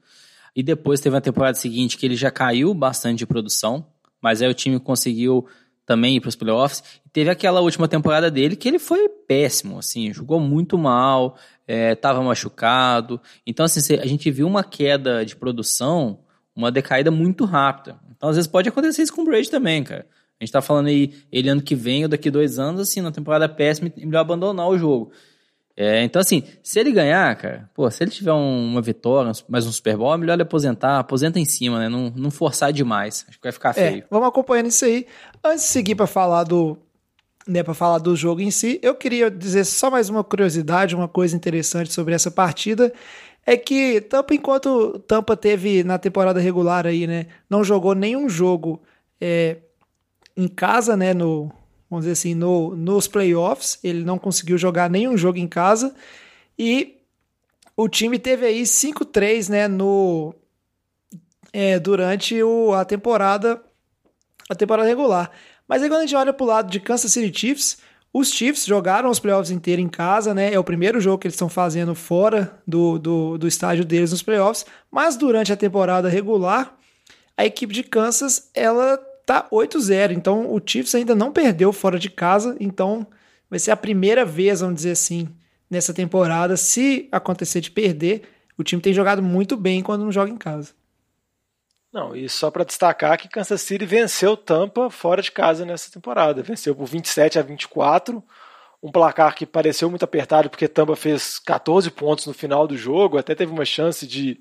[0.56, 3.86] E depois teve a temporada seguinte que ele já caiu bastante de produção,
[4.22, 5.46] mas aí o time conseguiu
[5.90, 6.84] também ir para os playoffs.
[7.12, 11.36] Teve aquela última temporada dele que ele foi péssimo, assim, jogou muito mal,
[11.68, 13.20] estava é, machucado.
[13.44, 16.20] Então, assim, a gente viu uma queda de produção,
[16.56, 18.00] uma decaída muito rápida.
[18.16, 20.06] Então, às vezes pode acontecer isso com o Brady também, cara.
[20.40, 23.12] A gente tá falando aí, ele ano que vem ou daqui dois anos, assim, na
[23.12, 25.12] temporada péssima, melhor abandonar o jogo.
[25.82, 29.66] É, então, assim, se ele ganhar, cara, pô, se ele tiver um, uma vitória, mais
[29.66, 31.88] um Super Bowl, é melhor ele aposentar, aposenta em cima, né?
[31.88, 33.26] Não, não forçar demais.
[33.30, 34.04] Acho que vai ficar é, feio.
[34.04, 35.08] É, vamos acompanhando isso aí.
[35.42, 36.78] Antes de seguir para falar do.
[37.48, 41.08] Né, para falar do jogo em si, eu queria dizer só mais uma curiosidade, uma
[41.08, 42.92] coisa interessante sobre essa partida.
[43.46, 47.28] É que Tampa, enquanto Tampa teve na temporada regular aí, né?
[47.50, 48.82] Não jogou nenhum jogo
[49.20, 49.56] é,
[50.36, 51.14] em casa, né?
[51.14, 51.50] No,
[51.90, 53.80] vamos dizer assim, no, nos playoffs.
[53.84, 55.94] Ele não conseguiu jogar nenhum jogo em casa.
[56.58, 56.98] E
[57.76, 60.36] o time teve aí 5-3 né, no,
[61.52, 63.62] é, durante o, a temporada
[64.50, 65.32] a temporada regular.
[65.68, 67.78] Mas aí quando a gente olha para o lado de Kansas City Chiefs,
[68.12, 70.52] os Chiefs jogaram os playoffs inteiros em casa, né?
[70.52, 74.24] É o primeiro jogo que eles estão fazendo fora do, do, do estádio deles nos
[74.24, 74.66] playoffs.
[74.90, 76.76] Mas durante a temporada regular,
[77.38, 80.12] a equipe de Kansas ela tá 8-0.
[80.12, 82.58] Então o Chiefs ainda não perdeu fora de casa.
[82.60, 83.06] Então
[83.48, 85.30] vai ser a primeira vez, vamos dizer assim,
[85.70, 86.58] nessa temporada.
[86.58, 88.24] Se acontecer de perder,
[88.58, 90.74] o time tem jogado muito bem quando não joga em casa.
[91.94, 96.42] Não, e só para destacar que Kansas City venceu Tampa fora de casa nessa temporada.
[96.42, 98.24] Venceu por 27 a 24.
[98.82, 103.18] Um placar que pareceu muito apertado porque Tampa fez 14 pontos no final do jogo,
[103.18, 104.40] até teve uma chance de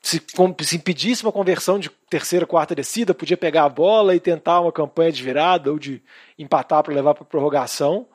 [0.00, 0.22] se,
[0.60, 4.72] se impedisse uma conversão de terceira, quarta descida, podia pegar a bola e tentar uma
[4.72, 6.02] campanha de virada ou de
[6.38, 8.06] empatar para levar para prorrogação.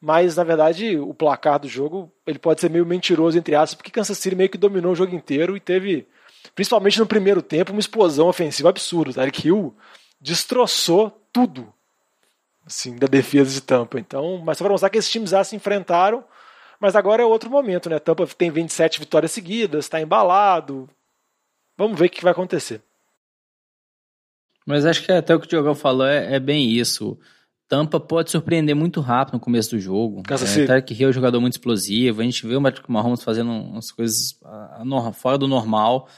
[0.00, 3.90] Mas, na verdade, o placar do jogo ele pode ser meio mentiroso, entre aspas, porque
[3.90, 6.06] Kansas City meio que dominou o jogo inteiro e teve,
[6.54, 9.14] principalmente no primeiro tempo, uma explosão ofensiva absurda.
[9.14, 9.74] Tarek Hill
[10.20, 11.72] destroçou tudo
[12.66, 13.98] assim, da defesa de Tampa.
[13.98, 16.24] Então, mas só para mostrar que esses times já se enfrentaram,
[16.80, 17.98] mas agora é outro momento, né?
[17.98, 20.88] Tampa tem 27 vitórias seguidas, está embalado,
[21.76, 22.82] Vamos ver o que vai acontecer.
[24.66, 27.18] Mas acho que até o que o Diogão falou é, é bem isso.
[27.68, 30.22] Tampa pode surpreender muito rápido no começo do jogo.
[30.22, 30.66] Kansas é.
[30.66, 32.20] Tarek Hill é um jogador muito explosivo.
[32.20, 36.08] A gente vê o Patrick Mahomes fazendo umas coisas ah, fora do normal.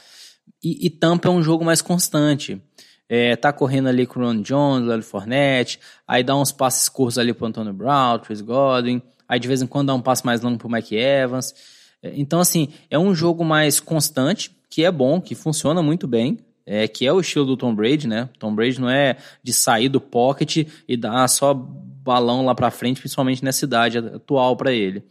[0.63, 2.61] E, e Tampa é um jogo mais constante.
[3.09, 7.17] É, tá correndo ali com o Ron Jones, Lely Fournette, aí dá uns passes curtos
[7.17, 10.41] ali pro Antonio Brown, Chris Godwin, aí de vez em quando dá um passe mais
[10.41, 11.55] longo pro Mike Evans.
[12.03, 16.39] É, Então, assim, é um jogo mais constante, que é bom, que funciona muito bem,
[16.65, 18.29] é, que é o estilo do Tom Brady, né?
[18.37, 22.99] Tom Brady não é de sair do pocket e dar só balão lá pra frente,
[22.99, 25.03] principalmente nessa idade atual para ele.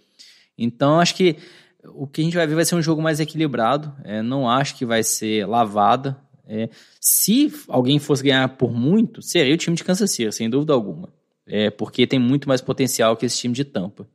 [0.59, 1.37] Então, acho que
[1.95, 3.93] o que a gente vai ver vai ser um jogo mais equilibrado.
[4.05, 6.17] É, não acho que vai ser lavada.
[6.47, 6.69] É,
[7.01, 11.09] se alguém fosse ganhar por muito, seria o time de Kansas City, sem dúvida alguma.
[11.47, 14.07] É, porque tem muito mais potencial que esse time de Tampa.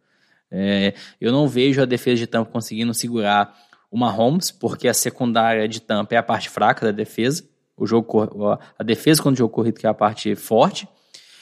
[0.49, 3.57] É, eu não vejo a defesa de Tampa conseguindo segurar
[3.91, 7.43] o Mahomes, porque a secundária de Tampa é a parte fraca da defesa.
[7.75, 10.87] O jogo, a defesa quando o jogo corrido que é a parte forte.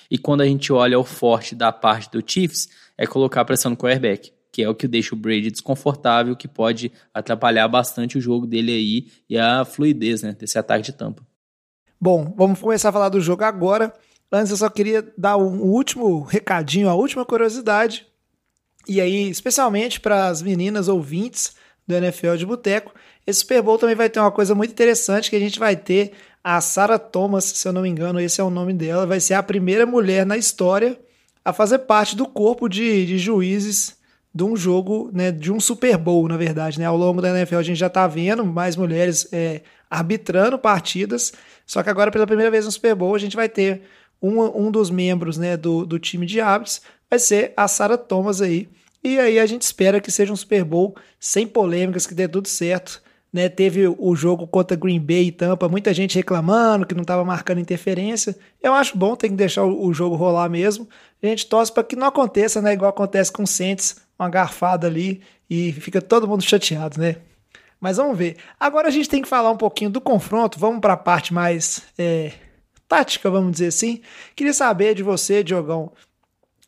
[0.09, 3.77] E quando a gente olha o forte da parte do Chiefs, é colocar pressão no
[3.77, 8.47] quarterback, que é o que deixa o Brady desconfortável, que pode atrapalhar bastante o jogo
[8.47, 11.23] dele aí e a fluidez né, desse ataque de tampa.
[12.01, 13.93] Bom, vamos começar a falar do jogo agora.
[14.31, 18.07] Antes eu só queria dar um último recadinho, a última curiosidade.
[18.87, 21.53] E aí, especialmente para as meninas ouvintes
[21.89, 22.93] do NFL de Boteco,
[23.25, 26.11] esse Super Bowl também vai ter uma coisa muito interessante que a gente vai ter
[26.43, 29.33] a Sarah Thomas, se eu não me engano, esse é o nome dela, vai ser
[29.33, 30.97] a primeira mulher na história
[31.43, 33.97] a fazer parte do corpo de, de juízes
[34.33, 36.85] de um jogo, né, de um Super Bowl, na verdade, né?
[36.85, 41.33] Ao longo da NFL a gente já está vendo mais mulheres é, arbitrando partidas,
[41.65, 43.81] só que agora pela primeira vez no Super Bowl a gente vai ter
[44.21, 48.41] um, um dos membros, né, do, do time de árbitros, vai ser a Sarah Thomas
[48.41, 48.69] aí.
[49.03, 52.47] E aí a gente espera que seja um Super Bowl sem polêmicas, que dê tudo
[52.47, 53.01] certo.
[53.31, 57.23] Né, teve o jogo contra Green Bay e Tampa, muita gente reclamando que não estava
[57.23, 58.35] marcando interferência.
[58.59, 60.89] Eu acho bom, tem que deixar o, jogo rolar mesmo.
[61.21, 64.87] A gente torce para que não aconteça, né, igual acontece com o Saints, uma garfada
[64.87, 67.17] ali e fica todo mundo chateado, né?
[67.79, 68.37] Mas vamos ver.
[68.59, 70.59] Agora a gente tem que falar um pouquinho do confronto.
[70.59, 72.33] Vamos para a parte mais é,
[72.87, 74.01] tática, vamos dizer assim.
[74.35, 75.91] Queria saber de você, Diogão,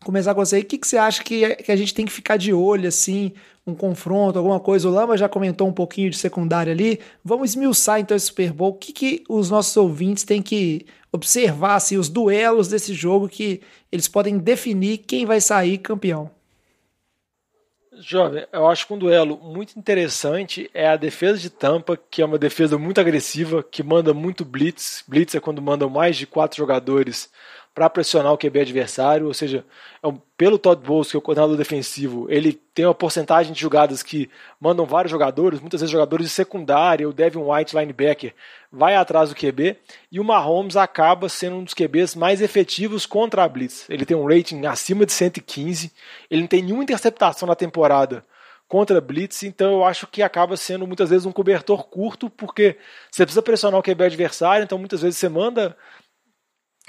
[0.04, 0.60] começar com você.
[0.60, 3.32] O que, que você acha que, que a gente tem que ficar de olho, assim,
[3.66, 4.88] um confronto, alguma coisa?
[4.88, 7.00] O Lama já comentou um pouquinho de secundária ali.
[7.24, 8.72] Vamos esmiuçar então esse Super Bowl.
[8.72, 13.62] O que, que os nossos ouvintes têm que observar, assim, os duelos desse jogo que
[13.92, 16.32] eles podem definir quem vai sair campeão?
[18.02, 22.26] Jovem, eu acho que um duelo muito interessante é a defesa de Tampa, que é
[22.26, 25.04] uma defesa muito agressiva, que manda muito blitz.
[25.08, 27.30] Blitz é quando mandam mais de quatro jogadores
[27.74, 29.66] para pressionar o QB adversário, ou seja,
[30.04, 33.62] é um, pelo Todd Bowles, que é o coordenador defensivo, ele tem uma porcentagem de
[33.62, 38.34] jogadas que mandam vários jogadores, muitas vezes jogadores de secundária, o Devin White, linebacker,
[38.70, 39.78] vai atrás do QB,
[40.12, 43.90] e o Mahomes acaba sendo um dos QBs mais efetivos contra a Blitz.
[43.90, 45.94] Ele tem um rating acima de 115,
[46.30, 48.26] ele não tem nenhuma interceptação na temporada
[48.68, 52.78] contra Blitz, então eu acho que acaba sendo muitas vezes um cobertor curto, porque
[53.10, 55.76] você precisa pressionar o QB adversário, então muitas vezes você manda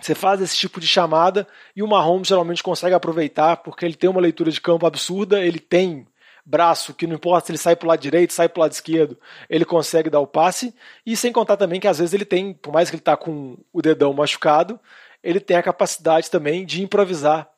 [0.02, 4.10] você faz esse tipo de chamada e o Mahomes geralmente consegue aproveitar porque ele tem
[4.10, 6.06] uma leitura de campo absurda, ele tem
[6.44, 8.72] braço que não importa se ele sai para o lado direito, sai para o lado
[8.72, 9.16] esquerdo,
[9.48, 10.74] ele consegue dar o passe
[11.06, 13.56] e sem contar também que às vezes ele tem, por mais que ele está com
[13.72, 14.78] o dedão machucado,
[15.22, 17.48] ele tem a capacidade também de improvisar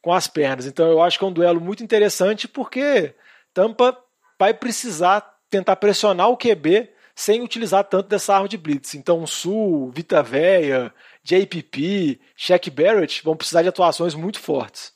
[0.00, 0.66] com as pernas.
[0.66, 3.14] Então eu acho que é um duelo muito interessante porque
[3.52, 3.96] Tampa
[4.38, 8.94] vai precisar tentar pressionar o QB sem utilizar tanto dessa arma de blitz.
[8.94, 10.92] Então Sul, Vita Veia,
[11.22, 14.92] JPP, Shaq Barrett vão precisar de atuações muito fortes.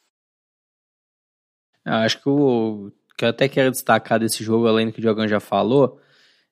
[1.84, 5.02] Eu acho que o que eu até quero destacar desse jogo, além do que o
[5.02, 6.00] Diogão já falou,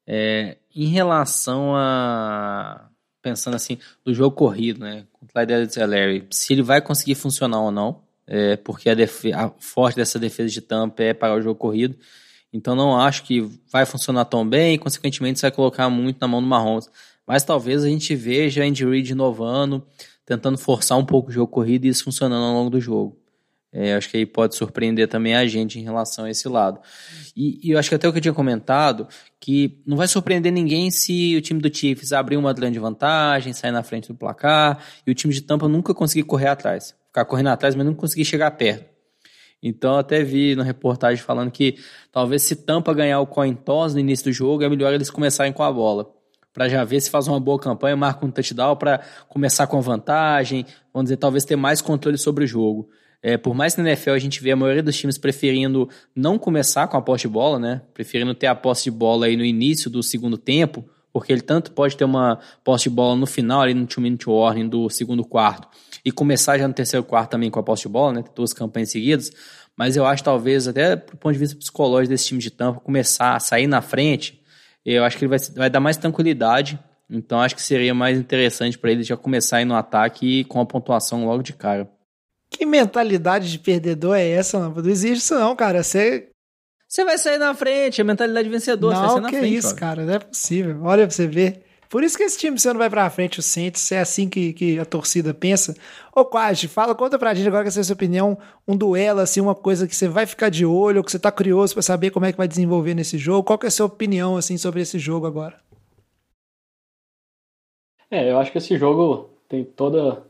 [0.07, 2.89] é em relação a
[3.21, 7.61] pensando assim do jogo corrido, né, com o Clyde Larry, se ele vai conseguir funcionar
[7.61, 8.95] ou não, é, porque a,
[9.37, 11.97] a forte dessa defesa de Tampa é para o jogo corrido.
[12.53, 16.29] Então não acho que vai funcionar tão bem e consequentemente isso vai colocar muito na
[16.29, 16.91] mão do Mahomes.
[17.27, 19.87] Mas talvez a gente veja Andy Reid inovando,
[20.25, 23.23] tentando forçar um pouco o jogo corrido e isso funcionando ao longo do jogo.
[23.75, 26.79] É, acho que aí pode surpreender também a gente em relação a esse lado.
[27.35, 29.09] E, e, eu acho que até o que eu tinha comentado,
[29.41, 33.71] que não vai surpreender ninguém se o time do Chiefs abrir uma grande vantagem, sair
[33.71, 36.95] na frente do placar, e o time de Tampa nunca conseguir correr atrás.
[37.07, 38.93] Ficar correndo atrás, mas não conseguir chegar perto.
[39.63, 41.79] Então, até vi na reportagem falando que
[42.11, 45.53] talvez se Tampa ganhar o coin toss no início do jogo, é melhor eles começarem
[45.53, 46.22] com a bola.
[46.53, 50.67] Para já ver se faz uma boa campanha, marca um touchdown para começar com vantagem,
[50.93, 52.89] vamos dizer, talvez ter mais controle sobre o jogo.
[53.23, 56.37] É, por mais que na NFL a gente vê a maioria dos times preferindo não
[56.39, 57.83] começar com a posse de bola, né?
[57.95, 61.71] Preferindo ter a posse de bola aí no início do segundo tempo, porque ele tanto
[61.71, 65.69] pode ter uma posse de bola no final, ali no two-minute warning do segundo quarto,
[66.05, 68.25] e começar já no terceiro quarto também com a posse de bola, né?
[68.35, 69.31] Duas campanhas seguidas.
[69.77, 73.37] Mas eu acho, talvez, até do ponto de vista psicológico desse time de Tampa, começar
[73.37, 74.42] a sair na frente,
[74.85, 76.79] eu acho que ele vai, vai dar mais tranquilidade.
[77.11, 80.67] Então acho que seria mais interessante para ele já começar aí no ataque com a
[80.67, 81.91] pontuação logo de cara.
[82.51, 85.83] Que mentalidade de perdedor é essa, Não existe isso não, cara.
[85.83, 86.29] Você
[86.89, 89.57] você vai sair na frente, a mentalidade vencedora, não, você vai sair na que frente.
[89.57, 89.75] isso, ó.
[89.75, 90.83] cara, não é possível.
[90.83, 91.65] Olha pra você ver.
[91.93, 94.55] Por isso que esse time, você não vai pra frente, o Saints, é assim que,
[94.55, 95.77] que a torcida pensa.
[96.17, 99.21] Ô, Quad, fala, conta pra gente agora que essa é a sua opinião, um duelo,
[99.21, 101.83] assim, uma coisa que você vai ficar de olho, ou que você tá curioso pra
[101.83, 103.45] saber como é que vai desenvolver nesse jogo.
[103.45, 105.61] Qual que é a sua opinião, assim, sobre esse jogo agora?
[108.11, 110.23] É, eu acho que esse jogo tem toda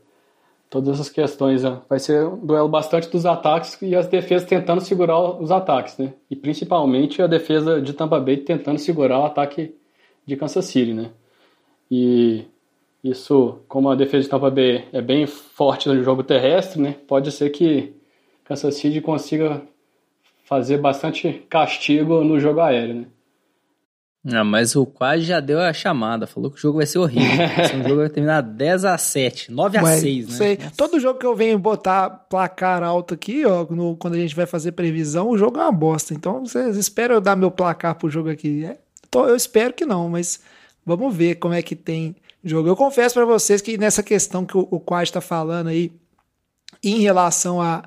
[0.69, 1.63] todas essas questões.
[1.63, 1.79] Né?
[1.87, 6.13] Vai ser um duelo bastante dos ataques e as defesas tentando segurar os ataques, né?
[6.29, 9.73] E principalmente a defesa de Tampa Bay tentando segurar o ataque
[10.25, 11.11] de Kansas City, né?
[11.95, 12.45] E
[13.03, 16.95] isso, como a defesa de Tampa Bay é bem forte no jogo terrestre, né?
[17.07, 17.93] Pode ser que
[18.43, 19.61] Kansas City consiga
[20.43, 23.05] fazer bastante castigo no jogo aéreo, né?
[24.33, 27.45] Ah, mas o quase já deu a chamada, falou que o jogo vai ser horrível.
[27.61, 30.33] Esse jogo vai terminar 10 a 7, 9 a Ué, 6, né?
[30.35, 30.57] sei.
[30.75, 34.45] Todo jogo que eu venho botar placar alto aqui, ó, no- quando a gente vai
[34.47, 36.13] fazer previsão, o jogo é uma bosta.
[36.13, 38.63] Então, vocês esperam eu dar meu placar pro jogo aqui?
[38.65, 38.77] É,
[39.11, 40.39] tô- eu espero que não, mas
[40.85, 42.67] vamos ver como é que tem jogo.
[42.67, 45.91] Eu confesso pra vocês que nessa questão que o, Quad tá falando aí,
[46.83, 47.83] em relação a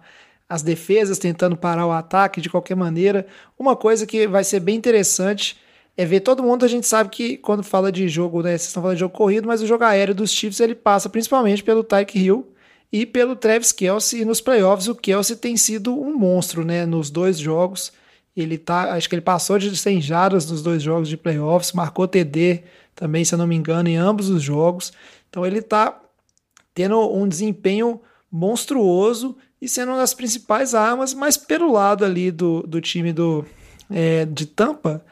[0.49, 3.27] as defesas tentando parar o ataque de qualquer maneira,
[3.59, 5.57] uma coisa que vai ser bem interessante
[5.97, 8.83] é ver todo mundo, a gente sabe que quando fala de jogo, né, vocês estão
[8.83, 12.19] falando de jogo corrido, mas o jogo aéreo dos Chiefs ele passa principalmente pelo Tyke
[12.19, 12.47] Hill
[12.93, 17.11] e pelo Travis Kelsey, e nos playoffs o Kelsey tem sido um monstro, né, nos
[17.11, 17.93] dois jogos,
[18.37, 22.07] ele tá, acho que ele passou de 100 jardas nos dois jogos de playoffs, marcou
[22.07, 22.63] TD
[22.97, 24.93] também, se eu não me engano, em ambos os jogos,
[25.31, 26.01] então ele tá
[26.75, 28.01] tendo um desempenho
[28.33, 33.45] monstruoso e sendo uma das principais armas, mas pelo lado ali do, do time do,
[33.91, 35.05] é, de Tampa,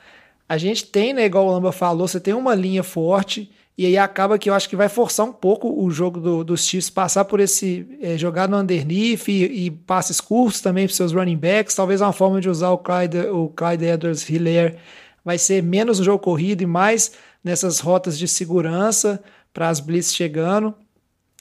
[0.49, 3.97] a gente tem, né, igual o Lamba falou, você tem uma linha forte, e aí
[3.97, 7.25] acaba que eu acho que vai forçar um pouco o jogo do- dos Chiefs passar
[7.25, 11.75] por esse é, jogar no underneath e, e passes curtos também para seus running backs.
[11.75, 14.77] Talvez uma forma de usar o Clyde, o Clyde Edwards Hilaire
[15.25, 17.13] vai ser menos no jogo corrido e mais
[17.45, 19.23] nessas rotas de segurança
[19.53, 20.75] para as blitz chegando.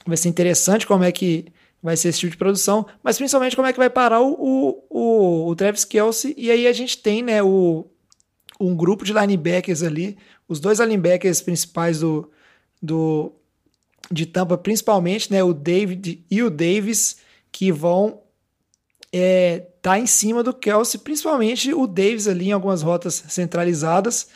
[0.06, 1.46] Vai ser interessante como é que
[1.82, 5.48] vai ser esse tipo de produção, mas principalmente como é que vai parar o, o,
[5.48, 6.34] o, Travis Kelsey.
[6.36, 7.86] E aí a gente tem né, o,
[8.60, 10.16] um grupo de linebackers ali,
[10.48, 12.30] os dois linebackers principais do,
[12.82, 13.32] do
[14.10, 17.18] de Tampa, principalmente, né, o David e o Davis,
[17.50, 18.22] que vão
[19.12, 24.28] é, tá em cima do Kelsey, principalmente o Davis ali em algumas rotas centralizadas.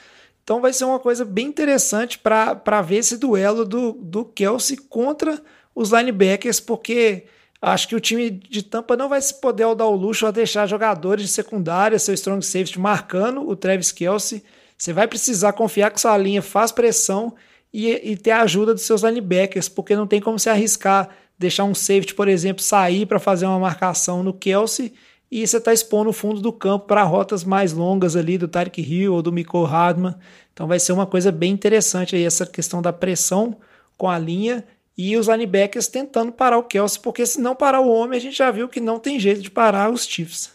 [0.49, 5.39] Então vai ser uma coisa bem interessante para ver esse duelo do, do Kelsey contra
[5.75, 7.25] os linebackers, porque
[7.61, 10.67] acho que o time de Tampa não vai se poder dar o luxo a deixar
[10.67, 14.43] jogadores de secundária, seu strong safety marcando o Travis Kelsey.
[14.75, 17.35] Você vai precisar confiar que sua linha faz pressão
[17.71, 21.65] e, e ter a ajuda dos seus linebackers, porque não tem como se arriscar deixar
[21.65, 24.95] um safety, por exemplo, sair para fazer uma marcação no Kelsey
[25.31, 28.81] e você está expondo o fundo do campo para rotas mais longas ali do Tarek
[28.81, 30.15] Hill ou do Miko Hardman.
[30.53, 33.57] Então vai ser uma coisa bem interessante aí essa questão da pressão
[33.97, 34.65] com a linha
[34.97, 38.37] e os linebackers tentando parar o Kelsey, porque se não parar o homem, a gente
[38.37, 40.53] já viu que não tem jeito de parar os Chiefs.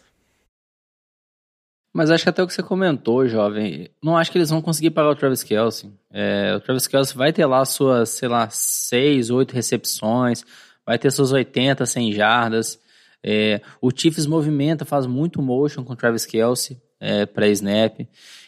[1.94, 4.90] Mas acho que até o que você comentou, jovem, não acho que eles vão conseguir
[4.90, 5.94] parar o Travis Kelsey.
[6.12, 10.44] É, o Travis Kelsey vai ter lá suas, sei lá, 6, 8 recepções,
[10.84, 12.83] vai ter suas 80, 100 jardas.
[13.24, 18.02] É, o Chiefs movimenta, faz muito motion com o Travis Kelsey é, para snap.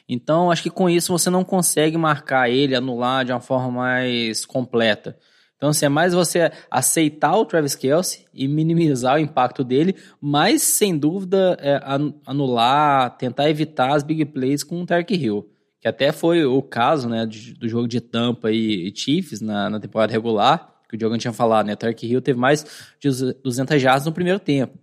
[0.07, 4.45] Então, acho que com isso você não consegue marcar ele, anular de uma forma mais
[4.45, 5.17] completa.
[5.57, 10.61] Então, assim, é mais você aceitar o Travis Kelsey e minimizar o impacto dele, mas,
[10.61, 11.79] sem dúvida, é,
[12.25, 15.49] anular, tentar evitar as big plays com o Tark Hill.
[15.79, 20.11] Que até foi o caso né, do jogo de Tampa e, Chiefs na, na temporada
[20.11, 21.73] regular, que o Diogo tinha falado, né?
[21.73, 22.65] O Tark Hill teve mais
[22.99, 23.09] de
[23.43, 24.77] 200 jardas no primeiro tempo.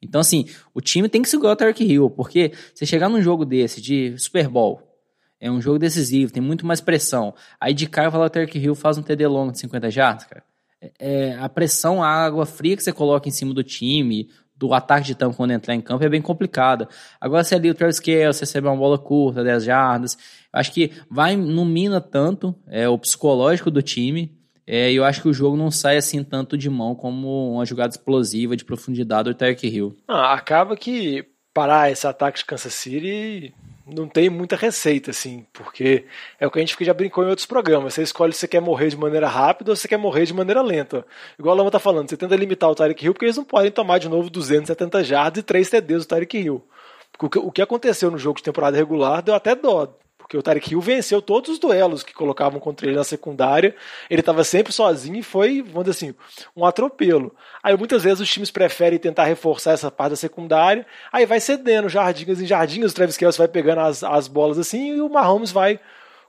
[0.00, 3.44] Então, assim, o time tem que segurar o Tark Hill, porque você chegar num jogo
[3.44, 4.82] desse, de Super Bowl,
[5.40, 7.34] é um jogo decisivo, tem muito mais pressão.
[7.60, 10.42] Aí de cara falar o Tark Hill faz um TD longo de 50 jardas, cara.
[10.98, 15.06] É, a pressão, a água fria que você coloca em cima do time, do ataque
[15.06, 16.88] de tampa quando entrar em campo é bem complicada.
[17.20, 20.18] Agora se ali o Travis Kelce recebe uma bola curta, 10 jardas,
[20.52, 25.28] acho que vai, não mina tanto é, o psicológico do time, é, eu acho que
[25.28, 29.34] o jogo não sai assim tanto de mão como uma jogada explosiva de profundidade do
[29.34, 29.96] Tark Hill.
[30.08, 33.54] Ah, acaba que parar esse ataque de Kansas City
[33.86, 36.06] não tem muita receita, assim, porque
[36.40, 37.94] é o que a gente já brincou em outros programas.
[37.94, 40.32] Você escolhe se você quer morrer de maneira rápida ou se você quer morrer de
[40.32, 41.06] maneira lenta.
[41.38, 43.70] Igual a Lama tá falando, você tenta limitar o Tyreek Hill porque eles não podem
[43.70, 46.66] tomar de novo 270 jardas e 3 TDs do Tyreek Hill.
[47.20, 49.94] O que aconteceu no jogo de temporada regular deu até dó.
[50.24, 53.76] Porque o Tarek Hill venceu todos os duelos que colocavam contra ele na secundária.
[54.08, 56.14] Ele estava sempre sozinho e foi, vamos dizer assim,
[56.56, 57.36] um atropelo.
[57.62, 60.86] Aí muitas vezes os times preferem tentar reforçar essa parte da secundária.
[61.12, 64.96] Aí vai cedendo jardinhas em jardinhas, o Travis Kelce vai pegando as, as bolas assim
[64.96, 65.78] e o Mahomes vai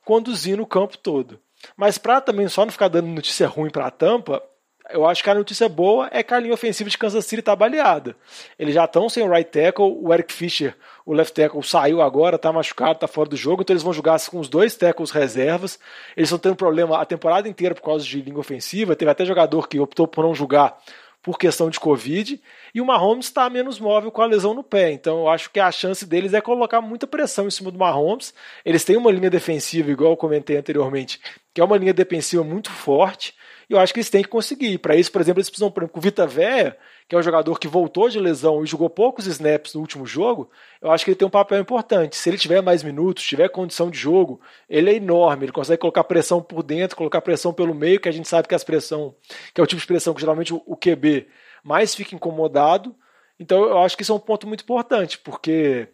[0.04, 1.39] conduzindo o campo todo.
[1.78, 4.43] Mas para também só não ficar dando notícia ruim para a Tampa,
[4.89, 7.55] eu acho que a notícia boa é que a linha ofensiva de Kansas City está
[7.55, 8.15] baleada.
[8.57, 10.75] Eles já estão sem o right tackle, o Eric Fischer,
[11.05, 14.19] o left tackle, saiu agora, está machucado, está fora do jogo, então eles vão jogar
[14.29, 15.79] com os dois tackles reservas.
[16.15, 18.95] Eles estão tendo problema a temporada inteira por causa de linha ofensiva.
[18.95, 20.77] Teve até jogador que optou por não jogar
[21.25, 22.39] por questão de Covid.
[22.71, 24.91] E o Mahomes está menos móvel com a lesão no pé.
[24.91, 28.31] Então eu acho que a chance deles é colocar muita pressão em cima do Mahomes.
[28.63, 31.19] Eles têm uma linha defensiva, igual eu comentei anteriormente,
[31.51, 33.33] que é uma linha defensiva muito forte.
[33.70, 34.78] E eu acho que eles têm que conseguir.
[34.78, 37.59] Para isso, por exemplo, eles precisam, por exemplo, o Vita Véia, que é um jogador
[37.59, 40.49] que voltou de lesão e jogou poucos snaps no último jogo,
[40.82, 42.16] eu acho que ele tem um papel importante.
[42.16, 44.39] Se ele tiver mais minutos, tiver condição de jogo,
[44.70, 45.45] ele é enorme.
[45.45, 48.55] Ele consegue colocar pressão por dentro, colocar pressão pelo meio, que a gente sabe que
[48.55, 49.16] a pressão,
[49.53, 51.28] que é o tipo de pressão que geralmente o QB
[51.63, 52.95] mais fica incomodado.
[53.39, 55.89] Então eu acho que isso é um ponto muito importante, porque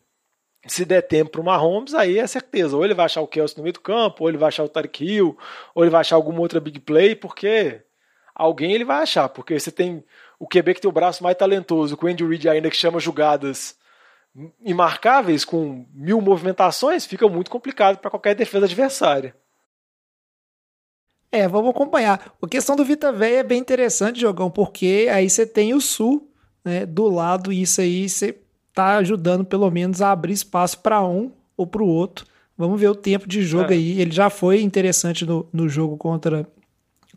[0.67, 2.75] se der tempo para o Mahomes, aí é certeza.
[2.75, 4.69] Ou ele vai achar o Kelsey no meio do campo, ou ele vai achar o
[4.69, 5.37] Tarek Hill,
[5.73, 7.81] ou ele vai achar alguma outra big play, porque
[8.35, 9.27] alguém ele vai achar.
[9.29, 10.03] Porque você tem
[10.39, 12.99] o QB que tem o braço mais talentoso, com o Andy Reid ainda que chama
[12.99, 13.75] jogadas
[14.63, 19.35] imarcáveis, com mil movimentações, fica muito complicado para qualquer defesa adversária.
[21.31, 22.33] É, vamos acompanhar.
[22.41, 26.29] A questão do Vita Véia é bem interessante, Jogão, porque aí você tem o Sul
[26.63, 28.37] né, do lado, e isso aí você
[28.73, 32.25] tá ajudando pelo menos a abrir espaço para um ou para o outro.
[32.57, 33.75] Vamos ver o tempo de jogo é.
[33.75, 33.99] aí.
[33.99, 36.47] Ele já foi interessante no, no jogo contra,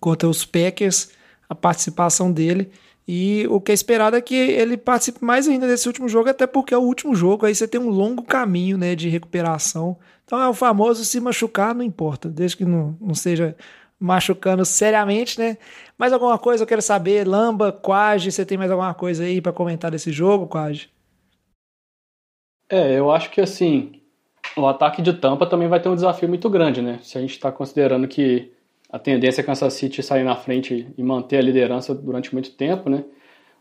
[0.00, 1.10] contra os Packers,
[1.48, 2.70] a participação dele.
[3.06, 6.46] E o que é esperado é que ele participe mais ainda desse último jogo, até
[6.46, 9.98] porque é o último jogo, aí você tem um longo caminho né, de recuperação.
[10.24, 13.54] Então é o famoso se machucar, não importa, desde que não, não seja
[14.00, 15.58] machucando seriamente, né?
[15.98, 19.52] Mais alguma coisa eu quero saber, Lamba, Quage, você tem mais alguma coisa aí para
[19.52, 20.93] comentar desse jogo, Quage?
[22.74, 23.92] É, eu acho que assim,
[24.56, 26.98] o ataque de Tampa também vai ter um desafio muito grande, né?
[27.02, 28.52] Se a gente está considerando que
[28.90, 32.90] a tendência é Kansas City sair na frente e manter a liderança durante muito tempo,
[32.90, 33.04] né?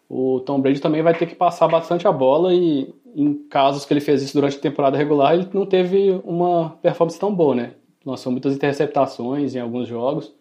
[0.09, 3.93] O Tom Brady também vai ter que passar bastante a bola e em casos que
[3.93, 7.74] ele fez isso durante a temporada regular, ele não teve uma performance tão boa, né?
[8.03, 10.34] Lançou muitas interceptações em alguns jogos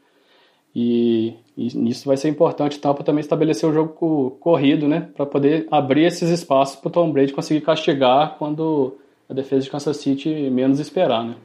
[0.74, 5.66] e, e nisso vai ser importante Tampa também estabelecer o jogo corrido, né, para poder
[5.70, 8.98] abrir esses espaços para o Tom Brady conseguir castigar quando
[9.28, 11.36] a defesa de Kansas City menos esperar, né?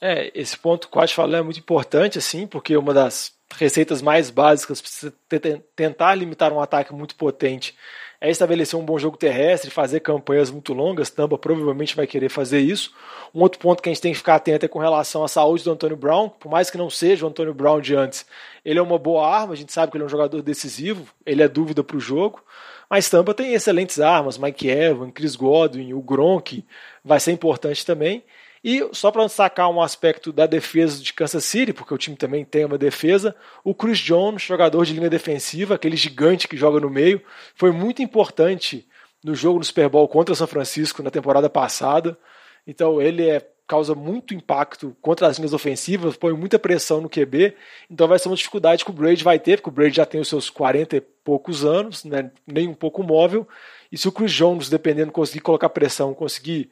[0.00, 4.28] É, esse ponto que o falou é muito importante, assim, porque uma das receitas mais
[4.30, 4.82] básicas
[5.28, 5.38] para
[5.74, 7.74] tentar limitar um ataque muito potente
[8.20, 11.10] é estabelecer um bom jogo terrestre, fazer campanhas muito longas.
[11.10, 12.94] Tampa provavelmente vai querer fazer isso.
[13.34, 15.64] Um outro ponto que a gente tem que ficar atento é com relação à saúde
[15.64, 16.28] do Antônio Brown.
[16.28, 18.26] Por mais que não seja o Antônio Brown de antes,
[18.64, 19.52] ele é uma boa arma.
[19.52, 22.42] A gente sabe que ele é um jogador decisivo, ele é dúvida para o jogo.
[22.88, 26.64] Mas Tampa tem excelentes armas: Mike Evans, Chris Godwin, o Gronk
[27.04, 28.22] vai ser importante também.
[28.64, 32.44] E só para destacar um aspecto da defesa de Kansas City, porque o time também
[32.44, 36.90] tem uma defesa, o Chris Jones, jogador de linha defensiva, aquele gigante que joga no
[36.90, 37.22] meio,
[37.54, 38.86] foi muito importante
[39.22, 42.18] no jogo no Super Bowl contra São Francisco na temporada passada.
[42.66, 47.54] Então ele é, causa muito impacto contra as linhas ofensivas, põe muita pressão no QB.
[47.90, 50.20] Então vai ser uma dificuldade que o Brady vai ter, porque o Brady já tem
[50.20, 53.46] os seus 40 e poucos anos, né, nem um pouco móvel.
[53.90, 56.70] E se o Chris Jones, dependendo, conseguir colocar pressão, conseguir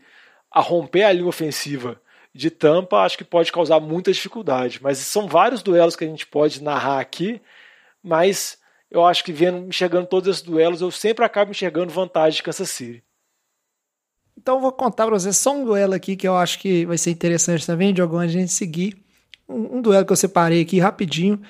[0.55, 2.01] a romper a linha ofensiva
[2.33, 4.79] de Tampa, acho que pode causar muita dificuldade.
[4.81, 7.41] Mas são vários duelos que a gente pode narrar aqui,
[8.01, 8.57] mas
[8.89, 12.71] eu acho que vendo, enxergando todos esses duelos, eu sempre acabo enxergando vantagem de Kansas
[12.71, 13.03] City.
[14.39, 17.11] Então vou contar para vocês só um duelo aqui que eu acho que vai ser
[17.11, 18.97] interessante também, de alguma gente seguir.
[19.49, 21.41] Um, um, duelo que eu separei aqui rapidinho,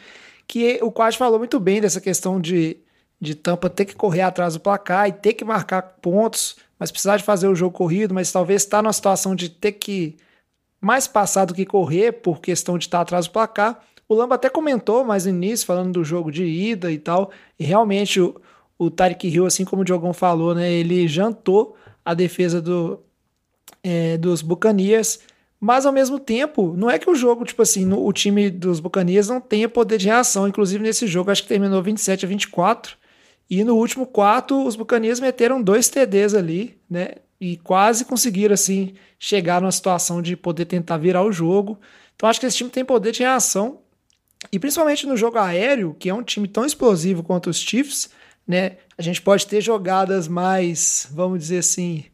[0.49, 2.79] que o Quad falou muito bem dessa questão de,
[3.25, 7.17] de Tampa ter que correr atrás do placar e ter que marcar pontos mas precisar
[7.17, 10.17] de fazer o jogo corrido, mas talvez está numa situação de ter que
[10.81, 13.81] mais passar do que correr por questão de estar atrás do placar.
[14.09, 17.65] O Lamba até comentou mais no início, falando do jogo de ida e tal, e
[17.65, 18.39] realmente o,
[18.79, 23.01] o Tarek Hill, assim como o Diogão falou, né, ele jantou a defesa do,
[23.83, 25.21] é, dos Bucanias,
[25.59, 28.79] mas ao mesmo tempo, não é que o jogo, tipo assim, no, o time dos
[28.79, 32.99] Bucanias não tenha poder de reação, inclusive nesse jogo, acho que terminou 27 a 24,
[33.49, 37.17] e no último quarto, os Buccaneers meteram dois TDs ali, né?
[37.41, 41.79] e quase conseguiram assim chegar numa situação de poder tentar virar o jogo.
[42.17, 43.81] Então acho que esse time tem poder de reação
[44.51, 48.11] e principalmente no jogo aéreo, que é um time tão explosivo quanto os Chiefs,
[48.47, 48.79] né?
[48.97, 52.05] A gente pode ter jogadas mais, vamos dizer assim,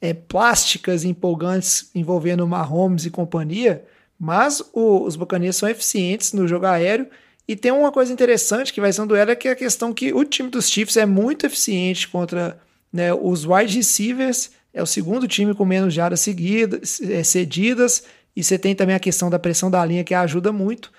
[0.00, 3.84] é, plásticas, empolgantes envolvendo Mahomes e companhia,
[4.18, 7.08] mas o, os Buccaneers são eficientes no jogo aéreo.
[7.46, 10.12] E tem uma coisa interessante que vai ser um duelo, é que a questão que
[10.12, 12.58] o time dos Chiefs é muito eficiente contra
[12.92, 18.42] né, os wide receivers, é o segundo time com menos jardas seguidas, é, cedidas, e
[18.42, 20.90] você tem também a questão da pressão da linha que ajuda muito,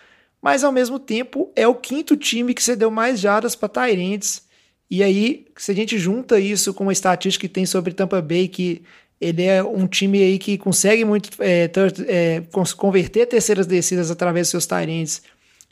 [0.41, 4.43] mas ao mesmo tempo é o quinto time que cedeu mais jardas para Tyrants.
[4.89, 8.47] E aí, se a gente junta isso com uma estatística que tem sobre Tampa Bay,
[8.47, 8.83] que
[9.19, 12.43] ele é um time aí que consegue muito é, ter, é,
[12.77, 15.23] converter terceiras descidas através dos seus Tyrants,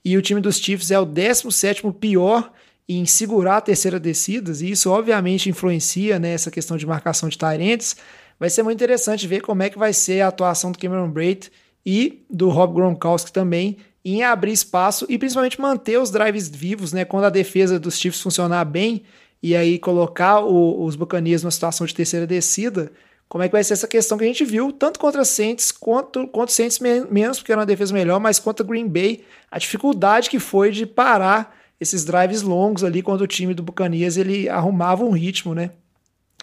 [0.04, 2.52] e o time dos Chiefs é o 17 pior
[2.88, 7.38] em segurar a terceira descidas, e isso obviamente influencia nessa né, questão de marcação de
[7.38, 7.96] Tyrants.
[8.40, 11.50] Vai ser muito interessante ver como é que vai ser a atuação do Cameron Braid
[11.86, 17.06] e do Rob Gronkowski também em abrir espaço e principalmente manter os drives vivos, né?
[17.06, 19.04] Quando a defesa dos Chiefs funcionar bem
[19.42, 22.92] e aí colocar o, os Buccaneers numa situação de terceira descida,
[23.34, 26.28] como é que vai ser essa questão que a gente viu, tanto contra Saints quanto
[26.28, 30.40] contra Saints menos, porque era uma defesa melhor, mas contra Green Bay, a dificuldade que
[30.40, 35.10] foi de parar esses drives longos ali quando o time do Buccaneers ele arrumava um
[35.10, 35.72] ritmo, né?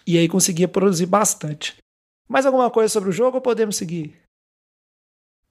[0.04, 1.76] E aí conseguia produzir bastante.
[2.28, 4.18] Mais alguma coisa sobre o jogo ou podemos seguir?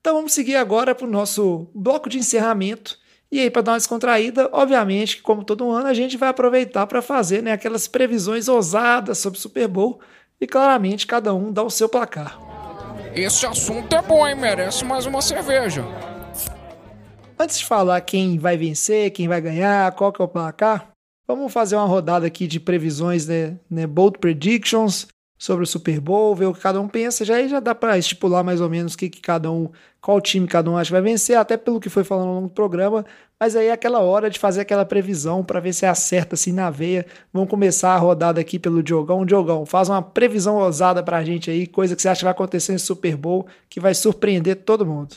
[0.01, 2.99] Então vamos seguir agora para o nosso bloco de encerramento.
[3.31, 7.01] E aí, para dar uma descontraída, obviamente, como todo ano, a gente vai aproveitar para
[7.01, 10.01] fazer né, aquelas previsões ousadas sobre o Super Bowl
[10.41, 12.39] e claramente cada um dá o seu placar.
[13.13, 14.35] Esse assunto é bom, hein?
[14.35, 15.83] Merece mais uma cerveja.
[17.37, 20.91] Antes de falar quem vai vencer, quem vai ganhar, qual que é o placar,
[21.27, 25.07] vamos fazer uma rodada aqui de previsões, né, né bold predictions
[25.39, 27.97] sobre o Super Bowl, ver o que cada um pensa, já aí já dá para
[27.97, 29.71] estipular mais ou menos que, que cada um,
[30.01, 32.47] qual time cada um acha que vai vencer, até pelo que foi falando ao longo
[32.49, 33.05] do programa,
[33.39, 36.69] mas aí é aquela hora de fazer aquela previsão para ver se acerta assim na
[36.69, 37.05] veia.
[37.31, 39.25] Vamos começar a rodada aqui pelo Diogão.
[39.25, 42.73] Diogão, faz uma previsão ousada pra gente aí, coisa que você acha que vai acontecer
[42.73, 45.15] no Super Bowl, que vai surpreender todo mundo.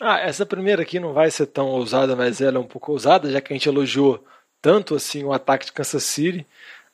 [0.00, 3.30] Ah, essa primeira aqui não vai ser tão ousada, mas ela é um pouco ousada,
[3.30, 4.24] já que a gente elogiou
[4.60, 6.44] tanto assim o ataque de Kansas City.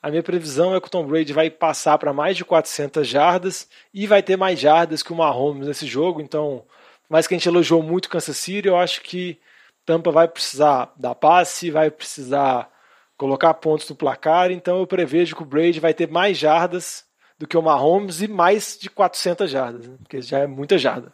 [0.01, 3.67] A minha previsão é que o Tom Brady vai passar para mais de 400 jardas
[3.93, 6.21] e vai ter mais jardas que o Mahomes nesse jogo.
[6.21, 6.63] Então,
[7.09, 9.37] mais que a gente elogiou muito o Kansas City, eu acho que
[9.85, 12.71] Tampa vai precisar dar passe, vai precisar
[13.17, 14.51] colocar pontos no placar.
[14.51, 17.03] Então, eu prevejo que o Brady vai ter mais jardas
[17.37, 19.97] do que o Mahomes e mais de 400 jardas, né?
[20.01, 21.11] porque já é muita jarda.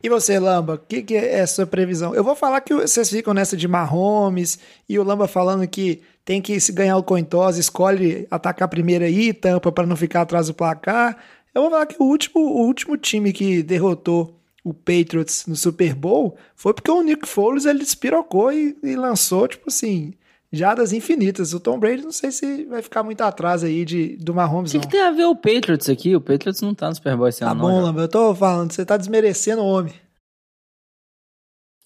[0.00, 2.14] E você, Lamba, o que, que, é a sua previsão?
[2.14, 6.42] Eu vou falar que vocês ficam nessa de Mahomes e o Lamba falando que tem
[6.42, 10.48] que se ganhar o coin toss, escolhe atacar primeiro aí, tampa para não ficar atrás
[10.48, 11.16] do placar.
[11.54, 15.94] Eu vou falar que o último, o último time que derrotou o Patriots no Super
[15.94, 20.12] Bowl foi porque o Nick Foles ele despirocou e, e lançou, tipo assim,
[20.52, 21.54] jadas infinitas.
[21.54, 24.80] O Tom Brady não sei se vai ficar muito atrás aí de, do Mahomes, O
[24.80, 26.14] que, que, tem a ver o Patriots aqui?
[26.14, 27.80] O Patriots não tá no Super Bowl esse tá ano, bom, não.
[27.84, 29.94] Lamba, eu tô falando, você tá desmerecendo o homem.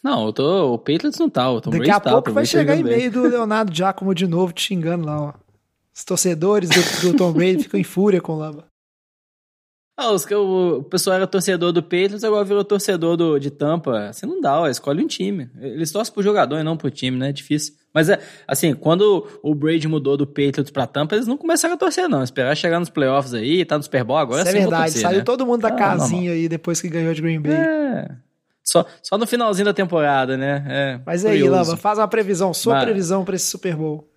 [0.02, 2.44] Não, eu tô, o Patriots não tá, o Tom Daqui Brady a tá, pouco vai
[2.44, 5.32] chegar e-mail do Leonardo Giacomo de novo te xingando lá, ó.
[5.94, 8.66] Os torcedores do, do Tom Brady ficam em fúria com o Lamba.
[9.94, 14.08] Ah, os, o, o pessoal era torcedor do Patriots, agora virou torcedor do, de Tampa.
[14.08, 15.50] Assim não dá, ó, escolhe um time.
[15.60, 17.28] Eles torcem pro jogador e não pro time, né?
[17.28, 17.74] É difícil.
[17.92, 21.76] Mas, é, assim, quando o Brady mudou do Patriots pra Tampa, eles não começaram a
[21.76, 22.22] torcer, não.
[22.22, 25.18] Esperar chegar nos playoffs aí, tá no Super Bowl agora, Isso é verdade, torcer, saiu
[25.18, 25.24] né?
[25.24, 26.34] todo mundo da Ah, casinha normal.
[26.36, 27.52] aí depois que ganhou de Green Bay.
[27.52, 28.10] É.
[28.64, 30.64] Só, só no finalzinho da temporada, né?
[30.68, 31.70] É, Mas aí, curioso.
[31.70, 34.08] Lamba, faz uma previsão, sua Mas- previsão pra esse Super Bowl.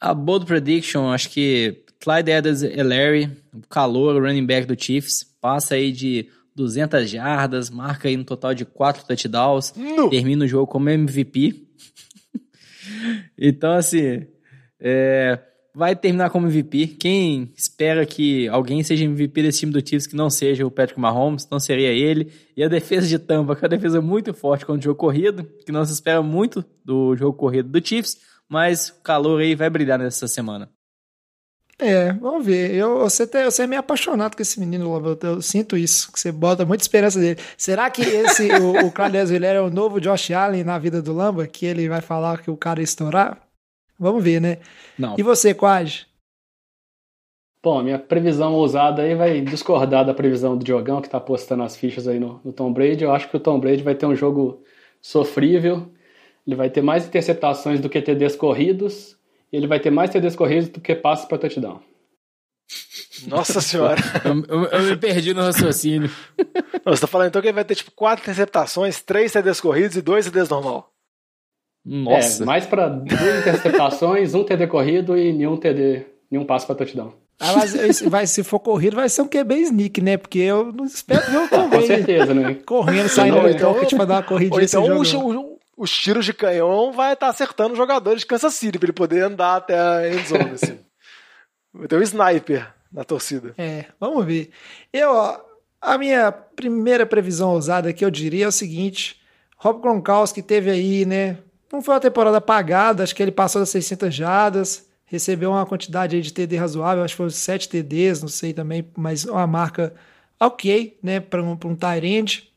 [0.00, 5.24] A bold prediction, acho que Clyde edwards Larry, o calor, o running back do Chiefs,
[5.40, 9.72] passa aí de 200 jardas, marca aí um total de 4 touchdowns,
[10.10, 11.66] termina o jogo como MVP.
[13.38, 14.26] então, assim,
[14.78, 15.38] é,
[15.76, 16.96] vai terminar como MVP.
[16.98, 20.98] Quem espera que alguém seja MVP desse time do Chiefs que não seja o Patrick
[20.98, 22.32] Mahomes, não seria ele.
[22.56, 25.44] E a defesa de Tampa, que é uma defesa muito forte contra o jogo corrido,
[25.66, 28.16] que não se espera muito do jogo corrido do Chiefs,
[28.48, 30.70] mas o calor aí vai brilhar nessa semana.
[31.78, 32.74] É, vamos ver.
[32.74, 34.96] Eu, você, te- você é meio apaixonado com esse menino.
[35.04, 37.38] Eu, eu sinto isso, que você bota muita esperança dele.
[37.54, 41.46] Será que esse, o, o Edwards-Helaire é o novo Josh Allen na vida do Lamba?
[41.46, 43.45] Que ele vai falar que o cara ia estourar?
[43.98, 44.58] Vamos ver, né?
[44.98, 45.14] Não.
[45.18, 46.02] E você, Quad?
[47.62, 51.62] Bom, a minha previsão ousada aí vai discordar da previsão do Diogão, que tá postando
[51.64, 53.02] as fichas aí no, no Tom Brady.
[53.02, 54.62] Eu acho que o Tom Brady vai ter um jogo
[55.02, 55.90] sofrível.
[56.46, 59.16] Ele vai ter mais interceptações do que TDs corridos.
[59.52, 61.80] E ele vai ter mais TDs corridos do que passes para touchdown.
[63.26, 64.00] Nossa senhora.
[64.24, 66.10] Eu, eu- eu me perdi no raciocínio.
[66.84, 69.96] Não, Você tá falando então que ele vai ter tipo quatro interceptações, três CDs corridos
[69.96, 70.92] e dois CDs normal.
[71.88, 72.42] Nossa.
[72.42, 77.12] É, mais pra duas interceptações, um TD corrido e nenhum TD, nenhum passe pra touchdown.
[77.38, 80.16] Ah, mas vai, se for corrido, vai ser um QB sneak, né?
[80.16, 82.54] Porque eu não espero ver o Com QB certeza, né?
[82.66, 84.54] correndo, saindo do então- pocket pra dar uma corridinha.
[84.58, 88.78] Ou então sem os, tiros de canhão vai estar acertando os jogadores de Kansas City
[88.78, 90.50] pra ele poder andar até a endzone.
[90.52, 90.78] Assim.
[91.74, 93.52] Vai ter um sniper na torcida.
[93.58, 94.50] É, vamos ver.
[94.90, 95.38] Eu, ó,
[95.80, 99.20] a minha primeira previsão ousada que eu diria é o seguinte:
[99.58, 101.36] Rob Gronkowski teve aí, né?
[101.72, 106.20] Não foi uma temporada apagada, acho que ele passou das 600 jardas, recebeu uma quantidade
[106.20, 109.94] de TD razoável, acho que uns 7 TDs, não sei também, mas uma marca
[110.38, 112.52] ok, né, para um, um end.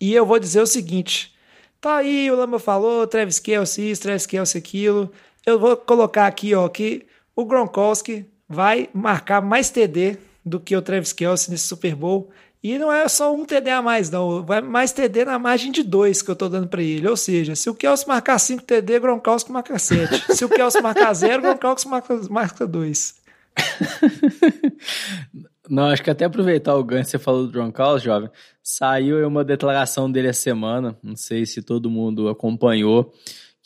[0.00, 1.34] E eu vou dizer o seguinte:
[1.80, 5.10] tá aí, o Lamba falou, Travis Kelsey isso, Travis Kelsey aquilo.
[5.44, 10.82] Eu vou colocar aqui, ó, que o Gronkowski vai marcar mais TD do que o
[10.82, 12.30] Travis Kelsey nesse Super Bowl.
[12.66, 14.44] E não é só um TD a mais, não.
[14.44, 17.06] Vai mais TD na margem de dois que eu tô dando pra ele.
[17.06, 20.34] Ou seja, se o Kelsey marcar 5 TD, Gronkowski marca 7.
[20.34, 23.14] Se o Kelsey marcar 0, Gronkowski marca, marca 2.
[25.70, 29.44] Não, acho que até aproveitar o gancho que você falou do Gronkowski, jovem, saiu uma
[29.44, 33.14] declaração dele essa semana, não sei se todo mundo acompanhou,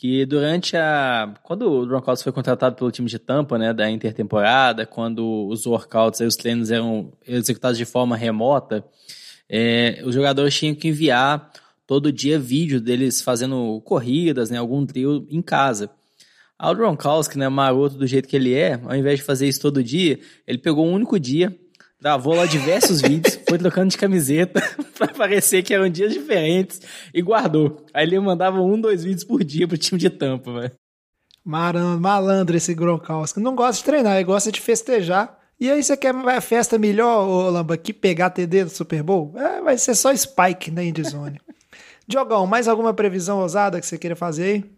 [0.01, 1.35] que durante a...
[1.43, 6.23] Quando o Gronkowski foi contratado pelo time de Tampa, né, da intertemporada, quando os workouts,
[6.23, 8.83] aí, os treinos eram executados de forma remota,
[9.47, 11.53] é, os jogadores tinham que enviar
[11.87, 15.91] todo dia vídeo deles fazendo corridas, né, algum trio em casa.
[16.59, 19.61] Aí o Gronkowski, né, maroto do jeito que ele é, ao invés de fazer isso
[19.61, 21.55] todo dia, ele pegou um único dia,
[22.01, 24.61] gravou lá diversos vídeos, foi trocando de camiseta
[24.97, 26.81] pra parecer que eram dias diferentes
[27.13, 27.85] e guardou.
[27.93, 30.73] Aí ele mandava um, dois vídeos por dia pro time de Tampa, velho.
[31.45, 33.41] Malandro, malandro esse Gronkowski.
[33.41, 35.39] Não gosta de treinar, ele gosta de festejar.
[35.59, 39.35] E aí você quer uma festa melhor, ô Lamba, que pegar TD do Super Bowl?
[39.37, 41.41] É, vai ser só Spike na Endzone.
[42.09, 44.71] Diogão, mais alguma previsão ousada que você queira fazer aí?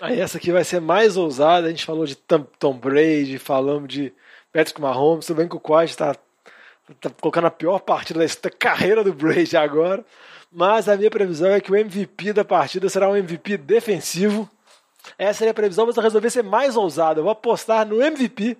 [0.00, 1.66] Aí essa aqui vai ser mais ousada.
[1.66, 4.12] A gente falou de Tom, Tom Brady, falamos de
[4.52, 5.26] Patrick Mahomes.
[5.26, 6.14] Tudo bem que o Quad está
[6.94, 10.04] tá colocando a pior partida da carreira do Brady agora.
[10.50, 14.48] Mas a minha previsão é que o MVP da partida será um MVP defensivo.
[15.18, 17.20] Essa é a minha previsão, mas eu resolvi ser mais ousado.
[17.20, 18.56] Eu vou apostar no MVP,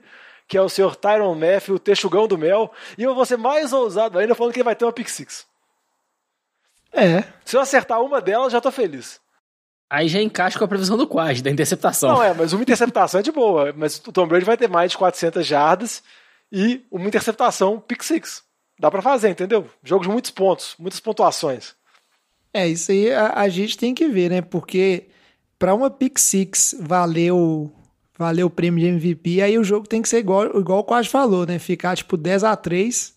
[0.47, 2.73] que é o senhor Tyron Matthew, o texugão do mel.
[2.99, 5.47] E eu vou ser mais ousado ainda falando que ele vai ter uma pick six.
[6.93, 7.25] É.
[7.45, 9.21] Se eu acertar uma delas, já tô feliz.
[9.89, 12.15] Aí já encaixa com a previsão do Quad, da interceptação.
[12.15, 13.73] Não, é, mas uma interceptação é de boa.
[13.77, 16.03] Mas o Tom Brady vai ter mais de 400 jardas
[16.51, 18.43] e uma interceptação pick six.
[18.79, 19.69] Dá pra fazer, entendeu?
[19.83, 21.75] Jogo de muitos pontos, muitas pontuações.
[22.53, 24.43] É, isso aí a, a gente tem que ver, né?
[24.43, 25.09] Porque
[25.59, 27.71] para uma pick six valer o,
[28.19, 31.07] valer o prêmio de MVP, aí o jogo tem que ser igual, igual o Quad
[31.09, 31.59] falou, né?
[31.59, 33.15] Ficar tipo 10 a 3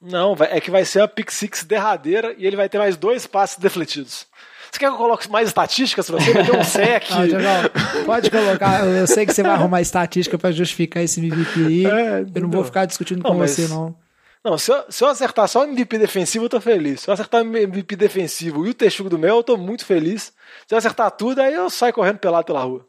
[0.00, 3.26] Não, é que vai ser uma pick six derradeira e ele vai ter mais dois
[3.26, 4.26] passes defletidos.
[4.70, 6.32] Você quer que eu coloque mais estatísticas pra você?
[6.32, 7.04] Vai ter um sec.
[7.10, 8.86] Ah, pode colocar.
[8.86, 11.86] Eu sei que você vai arrumar estatística pra justificar esse MVP aí.
[11.86, 12.50] É, eu não entendeu?
[12.50, 13.96] vou ficar discutindo Não, com mas- você, não.
[14.42, 17.00] Não, se eu, se eu acertar só o MVP defensivo, eu tô feliz.
[17.02, 20.32] Se eu acertar o MVP defensivo e o texugo do mel, eu tô muito feliz.
[20.66, 22.86] Se eu acertar tudo, aí eu saio correndo pelado pela rua.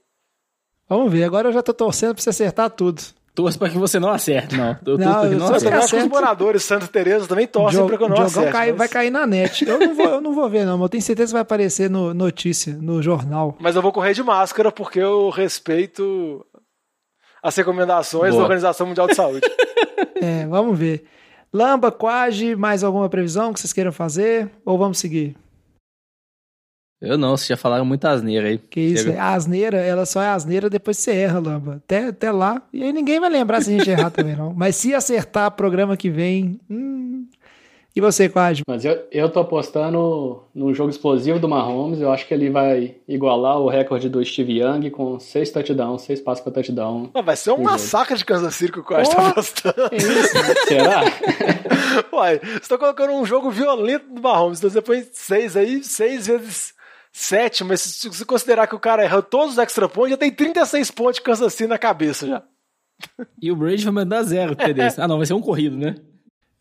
[0.88, 1.24] Vamos ver.
[1.26, 3.02] Agora eu já tô torcendo pra você acertar tudo.
[3.34, 4.70] Torço pra que você não acerte, não.
[4.72, 5.64] Eu torço Não, pra que eu não acerte.
[5.64, 8.16] também acho que os moradores de Santa Teresa também torcem Diogo- pra que eu não
[8.16, 8.52] Diogão acerte.
[8.52, 9.66] cai- mas- vai cair na net.
[9.66, 11.90] Eu não, vou, eu não vou ver, não, mas eu tenho certeza que vai aparecer
[11.90, 13.56] no notícia, no jornal.
[13.60, 16.46] Mas eu vou correr de máscara porque eu respeito
[17.42, 18.40] as recomendações Boa.
[18.42, 19.42] da Organização Mundial de Saúde.
[20.24, 21.04] É, vamos ver.
[21.52, 24.52] Lamba, Quage, mais alguma previsão que vocês queiram fazer?
[24.64, 25.36] Ou vamos seguir?
[27.02, 28.58] Eu não, vocês já falaram muita asneira aí.
[28.60, 29.22] Que isso, Chega.
[29.24, 31.82] a asneira, ela só é asneira depois que você erra, Lamba.
[31.84, 32.62] Até, até lá.
[32.72, 34.54] E aí ninguém vai lembrar se a gente errar também, não.
[34.54, 36.60] Mas se acertar programa que vem.
[36.70, 37.26] hum.
[37.94, 38.62] E você, Quage?
[38.66, 42.00] Mas eu, eu tô apostando num jogo explosivo do Mahomes.
[42.00, 46.22] Eu acho que ele vai igualar o recorde do Steve Young com seis touchdowns, seis
[46.22, 47.10] passos para touchdown.
[47.14, 47.64] Não, vai ser um Uhum.
[47.64, 49.90] massacre de Kansas City que o Costa tá apostando.
[49.92, 50.34] É isso.
[50.70, 51.02] Será?
[52.14, 56.28] Uai, você tá colocando um jogo violento do Mahomes, então você põe seis aí, seis
[56.28, 56.74] vezes
[57.12, 60.32] sete, mas se você considerar que o cara errou todos os extra points, já tem
[60.32, 62.44] 36 pontos de Kansas City na cabeça já.
[63.42, 65.00] E o Brady vai mandar zero TDs.
[65.00, 65.96] Ah, não, vai ser um corrido, né?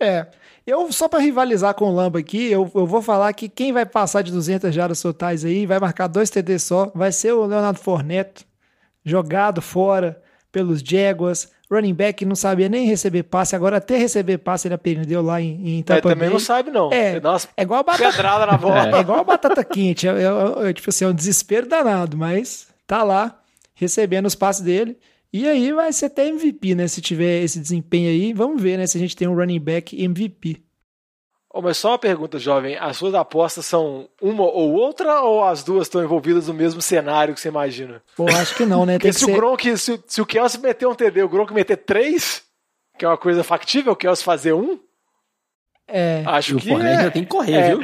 [0.01, 0.27] É.
[0.67, 3.85] Eu, só pra rivalizar com o Lamba aqui, eu, eu vou falar que quem vai
[3.85, 7.79] passar de 200 jardas totais aí, vai marcar dois TD só, vai ser o Leonardo
[7.79, 8.47] Fournette,
[9.05, 10.23] jogado fora
[10.53, 15.23] pelos Jaguars, running back não sabia nem receber passe, agora até receber passe ele aprendeu
[15.23, 16.93] lá em, em É, também não sabe, não.
[16.93, 18.97] É, umas é igual a batata, pedrada na bola.
[18.97, 22.17] é igual a batata quente, é, é- é- é, tipo assim, é um desespero danado,
[22.17, 23.41] mas tá lá
[23.75, 24.97] recebendo os passes dele.
[25.33, 26.89] E aí vai ser até MVP, né?
[26.89, 28.87] Se tiver esse desempenho aí, vamos ver, né?
[28.87, 30.61] Se a gente tem um running back MVP.
[31.53, 32.77] Oh, mas só uma pergunta, jovem.
[32.77, 37.35] As suas apostas são uma ou outra ou as duas estão envolvidas no mesmo cenário
[37.35, 38.01] que você imagina?
[38.17, 38.99] Pô, acho que não, né?
[38.99, 39.33] Porque se, ser...
[39.33, 42.45] o Gronk, se, se o Kelsey meter um TD, o Gronk meter três,
[42.97, 44.79] que é uma coisa factível, o Kelsey fazer um,
[45.89, 46.23] é.
[46.25, 47.81] acho E que o é, já tem que correr, é, viu?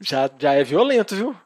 [0.00, 1.36] Já, já é violento, viu?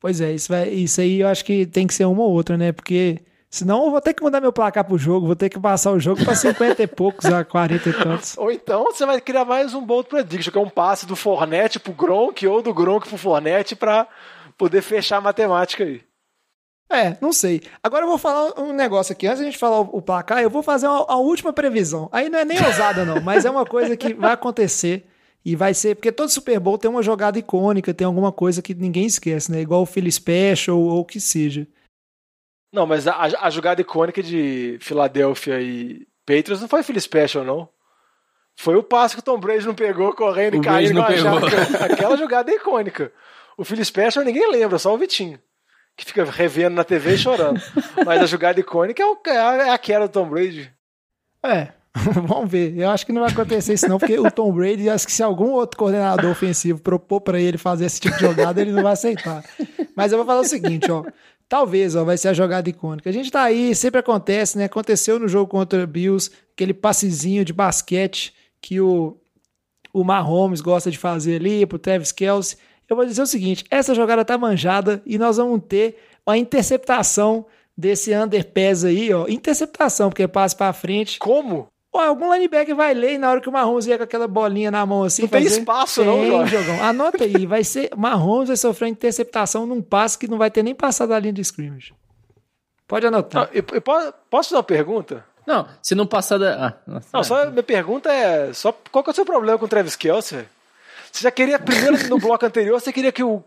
[0.00, 2.56] Pois é, isso, vai, isso aí eu acho que tem que ser uma ou outra,
[2.56, 2.72] né?
[2.72, 3.20] Porque
[3.52, 6.00] senão eu vou ter que mudar meu placar pro jogo, vou ter que passar o
[6.00, 8.36] jogo pra 50 e poucos a 40 e tantos.
[8.38, 11.78] Ou então você vai criar mais um bold prediction, que é um passe do Fornette
[11.78, 14.08] pro Gronk ou do Gronk pro Fornette pra
[14.58, 16.00] poder fechar a matemática aí.
[16.90, 17.62] É, não sei.
[17.82, 19.26] Agora eu vou falar um negócio aqui.
[19.26, 22.08] Antes da gente falar o, o placar, eu vou fazer uma- a última previsão.
[22.12, 25.06] Aí não é nem ousada, não, mas é uma coisa que vai acontecer.
[25.44, 28.74] E vai ser, porque todo Super Bowl tem uma jogada icônica, tem alguma coisa que
[28.74, 29.60] ninguém esquece, né?
[29.60, 31.66] Igual o Philly Special ou o que seja.
[32.72, 37.68] Não, mas a, a jogada icônica de Filadélfia e Patriots não foi Philly Special, não.
[38.56, 41.40] Foi o passe que o Tom Brady não pegou correndo O e caindo Brady igual
[41.40, 41.84] não a jaca.
[41.86, 43.12] Aquela jogada é icônica.
[43.56, 45.38] O Philly Special ninguém lembra, só o Vitinho.
[45.96, 47.60] Que fica revendo na TV e chorando.
[48.06, 50.72] Mas a jogada icônica é, o, é a- é a queda do Tom Brady.
[51.44, 51.68] É,
[52.26, 52.76] vamos ver.
[52.78, 55.22] Eu acho que não vai acontecer isso não, porque o Tom Brady, acho que se
[55.22, 58.92] algum outro coordenador ofensivo propor pra ele fazer esse tipo de jogada, ele não vai
[58.94, 59.44] aceitar.
[59.94, 61.04] Mas eu vou falar o seguinte, ó.
[61.52, 63.10] Talvez, ó, vai ser a jogada icônica.
[63.10, 64.64] A gente tá aí, sempre acontece, né?
[64.64, 69.18] Aconteceu no jogo contra o Bills, aquele passezinho de basquete que o,
[69.92, 72.56] o Mahomes gosta de fazer ali pro Travis Kelce.
[72.88, 77.44] Eu vou dizer o seguinte, essa jogada tá manjada e nós vamos ter uma interceptação
[77.76, 79.28] desse underpass aí, ó.
[79.28, 81.18] Interceptação, porque é passe pra frente.
[81.18, 81.68] Como?
[81.94, 84.70] Ó, algum linebacker vai ler e na hora que o Mahomes vier com aquela bolinha
[84.70, 85.22] na mão assim.
[85.22, 86.56] Não tem fazer- espaço, não, Tem, Jorge.
[86.56, 86.82] Jogão.
[86.82, 87.44] Anota aí.
[87.46, 87.90] Vai ser.
[87.96, 91.34] Mahomes vai sofrer uma interceptação num passe que não vai ter nem passado da linha
[91.34, 91.92] de scrimmage.
[92.88, 93.44] Pode anotar.
[93.44, 95.24] Ah, eu- eu posso, posso fazer uma pergunta?
[95.46, 96.66] Não, se não passar da.
[96.68, 99.64] Ah, nossa, Não, só minha pergunta é: só, qual que é o seu problema com
[99.64, 100.46] o Travis Kelce?
[101.12, 103.44] Você já queria, primeiro no bloco anterior, você queria que o.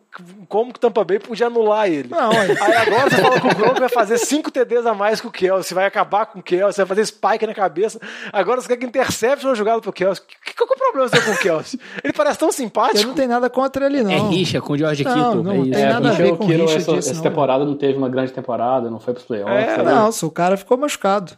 [0.48, 2.08] Como que o Tampa Bay podia anular ele.
[2.10, 2.56] Não, olha.
[2.64, 5.32] Aí agora você fala que o Gronk vai fazer 5 TDs a mais que o
[5.32, 8.00] Kelsey, vai acabar com o Kelsey, vai fazer spike na cabeça.
[8.32, 10.24] Agora você quer que intercepte uma jogada pro Kelsey.
[10.46, 11.80] Que- Qual que é o problema seu com o Kelsey?
[12.04, 13.08] Ele parece tão Eu simpático.
[13.08, 14.12] não tenho nada contra ele, não.
[14.12, 15.44] É rixa com o George Não, Kittle.
[15.44, 15.72] não é isso.
[15.72, 17.24] tem É, nada a ver o com Kittle rixa essa, disso, essa não.
[17.24, 19.56] temporada não teve uma grande temporada, não foi pros playoffs.
[19.58, 19.84] É, né?
[19.84, 21.34] Não, o cara ficou machucado.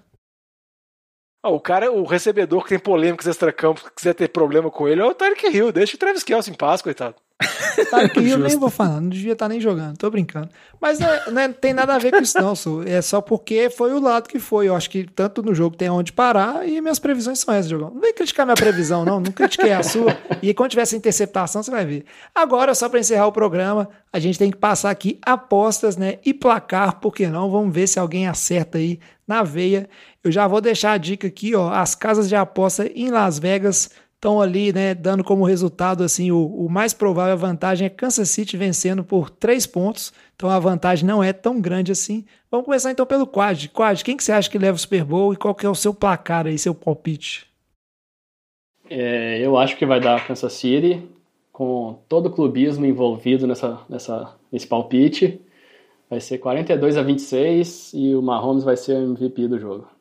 [1.44, 5.02] Ah, o cara, o recebedor que tem polêmicas extra-campo, que quiser ter problema com ele,
[5.02, 5.72] é o Tyreek Hill.
[5.72, 7.16] Deixa o Travis Kelsey em paz, coitado.
[7.92, 10.50] Tá que eu nem vou falar, não devia estar nem jogando, tô brincando.
[10.82, 12.56] Mas não, é- não é- tem nada a ver com isso, não.
[12.56, 12.82] Su.
[12.86, 14.68] É só porque foi o lado que foi.
[14.68, 17.92] Eu acho que tanto no jogo tem onde parar e minhas previsões são essas, jogão.
[17.94, 19.20] Não vem criticar minha previsão, não.
[19.20, 20.18] Não critiquei a sua.
[20.42, 22.06] E quando tiver essa interceptação, você vai ver.
[22.34, 26.18] Agora, só para encerrar o programa, a gente tem que passar aqui apostas, né?
[26.26, 27.52] E placar, por que não?
[27.52, 29.88] Vamos ver se alguém acerta aí na veia.
[30.24, 31.70] Eu já vou deixar a dica aqui, ó.
[31.72, 36.46] As casas de aposta em Las Vegas estão ali, né, dando como resultado assim o,
[36.46, 40.12] o mais provável a vantagem é Kansas City vencendo por três pontos.
[40.36, 42.26] Então a vantagem não é tão grande assim.
[42.50, 43.68] Vamos começar então pelo Quad.
[43.70, 45.76] Quad, quem que você acha que leva o Super Bowl e qual que é o
[45.76, 47.46] seu placar aí, seu palpite?
[48.90, 51.04] É, eu acho que vai dar Kansas City,
[51.52, 55.40] com todo o clubismo envolvido nessa, nessa, nesse palpite.
[56.10, 59.97] Vai ser 42 a 26 e o Mahomes vai ser o MVP do jogo.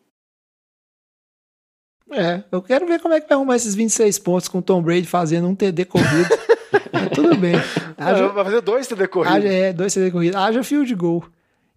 [2.11, 4.81] É, eu quero ver como é que vai arrumar esses 26 pontos com o Tom
[4.83, 6.29] Brady fazendo um TD corrido.
[6.93, 7.55] Mas tudo bem.
[7.97, 9.37] Haja, Vai fazer dois TD corridos.
[9.37, 10.37] haja, é, dois TD corridos.
[10.37, 11.25] Haja field goal.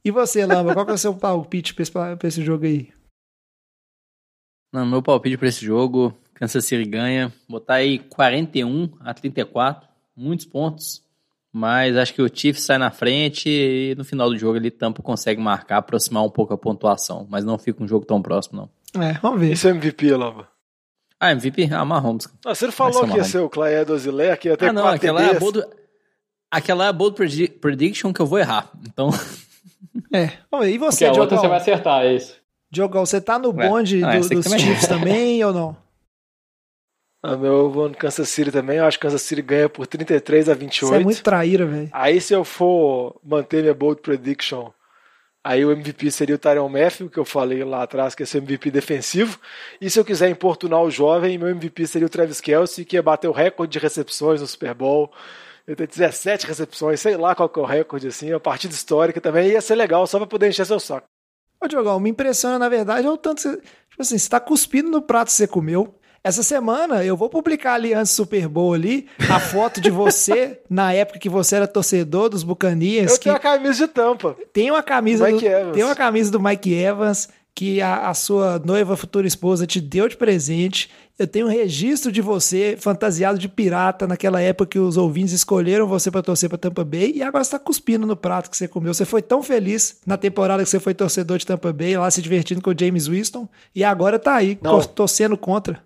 [0.03, 2.89] E você, Lamba, qual que é o seu palpite pra esse, pra esse jogo aí?
[4.71, 7.34] Não, meu palpite pra esse jogo, Kansas City ganha.
[7.47, 11.03] Botar aí 41 a 34, muitos pontos.
[11.51, 15.01] Mas acho que o Chiefs sai na frente e no final do jogo ele Tampa
[15.01, 17.25] consegue marcar, aproximar um pouco a pontuação.
[17.27, 18.69] Mas não fica um jogo tão próximo, não.
[18.95, 19.51] É, vamos ver.
[19.51, 20.47] Esse é MVP, Lava.
[21.19, 21.69] Ah, MVP?
[21.73, 22.27] Ah, Mahomes.
[22.45, 24.73] Ah, você não falou ser que ia ser o Clay Dozilé, que ia ter Ah,
[24.73, 25.63] não, aquela é, a bold,
[26.49, 28.71] aquela é a bold predi- prediction que eu vou errar.
[28.87, 29.09] Então,
[30.13, 30.69] É, ver.
[30.69, 31.39] E Porque você, a outra Diogão?
[31.41, 32.39] você vai acertar, é isso.
[32.71, 34.59] Diogão, você tá no Ué, bonde ah, do- dos também.
[34.59, 35.77] Chiefs também ou não?
[37.21, 38.77] Ah, meu, eu vou no Kansas City também.
[38.77, 40.87] Eu acho que Kansas City ganha por 33 a 28.
[40.89, 41.89] Você é muito traíra, velho.
[41.91, 44.69] Aí se eu for manter minha bold prediction,
[45.50, 48.43] aí o MVP seria o Tyron Matthew, que eu falei lá atrás que ser o
[48.43, 49.39] MVP defensivo.
[49.82, 53.02] E se eu quiser importunar o jovem, meu MVP seria o Travis Kelce, que ia
[53.02, 55.12] bater o recorde de recepções no Super Bowl.
[55.68, 59.20] Ia ter 17 recepções, sei lá qual que é o recorde, assim, a partida histórica
[59.20, 61.08] também ia ser legal, só pra poder encher seu saco.
[61.60, 63.38] Ô, Diogão, me impressiona, na verdade, é o tanto.
[63.38, 65.99] que Você, tipo assim, você tá cuspindo no prato que você comeu.
[66.24, 70.59] Essa semana eu vou publicar ali antes do Super Bowl ali a foto de você
[70.70, 73.11] na época que você era torcedor dos Buccaneers.
[73.11, 74.36] Eu que tenho a camisa de tampa.
[74.51, 75.74] tem uma camisa Mike do, Evans.
[75.76, 80.07] tem uma camisa do Mike Evans que a, a, sua noiva, futura esposa, te deu
[80.07, 80.89] de presente.
[81.17, 85.86] Eu tenho um registro de você fantasiado de pirata naquela época que os ouvintes escolheram
[85.86, 88.93] você para torcer para Tampa Bay e agora está cuspindo no prato que você comeu.
[88.93, 92.22] Você foi tão feliz na temporada que você foi torcedor de Tampa Bay, lá se
[92.22, 93.45] divertindo com o James Winston,
[93.76, 94.82] e agora tá aí Não.
[94.82, 95.84] torcendo contra.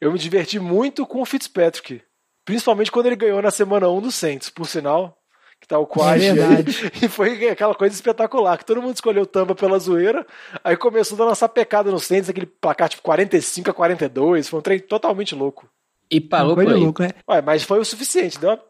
[0.00, 2.02] Eu me diverti muito com o Fitzpatrick,
[2.44, 5.16] principalmente quando ele ganhou na semana 1 do Saints, por sinal
[5.60, 6.22] que tá o Quad.
[6.22, 6.92] É verdade.
[7.04, 10.26] E foi aquela coisa espetacular, que todo mundo escolheu Tampa pela zoeira,
[10.64, 14.62] aí começou a lançar pecada no Saints, aquele placar tipo 45 a 42, foi um
[14.62, 15.68] trem totalmente louco.
[16.10, 16.80] E parou por aí.
[16.80, 17.10] Louco, né?
[17.28, 18.60] Ué, mas foi o suficiente, deu uma,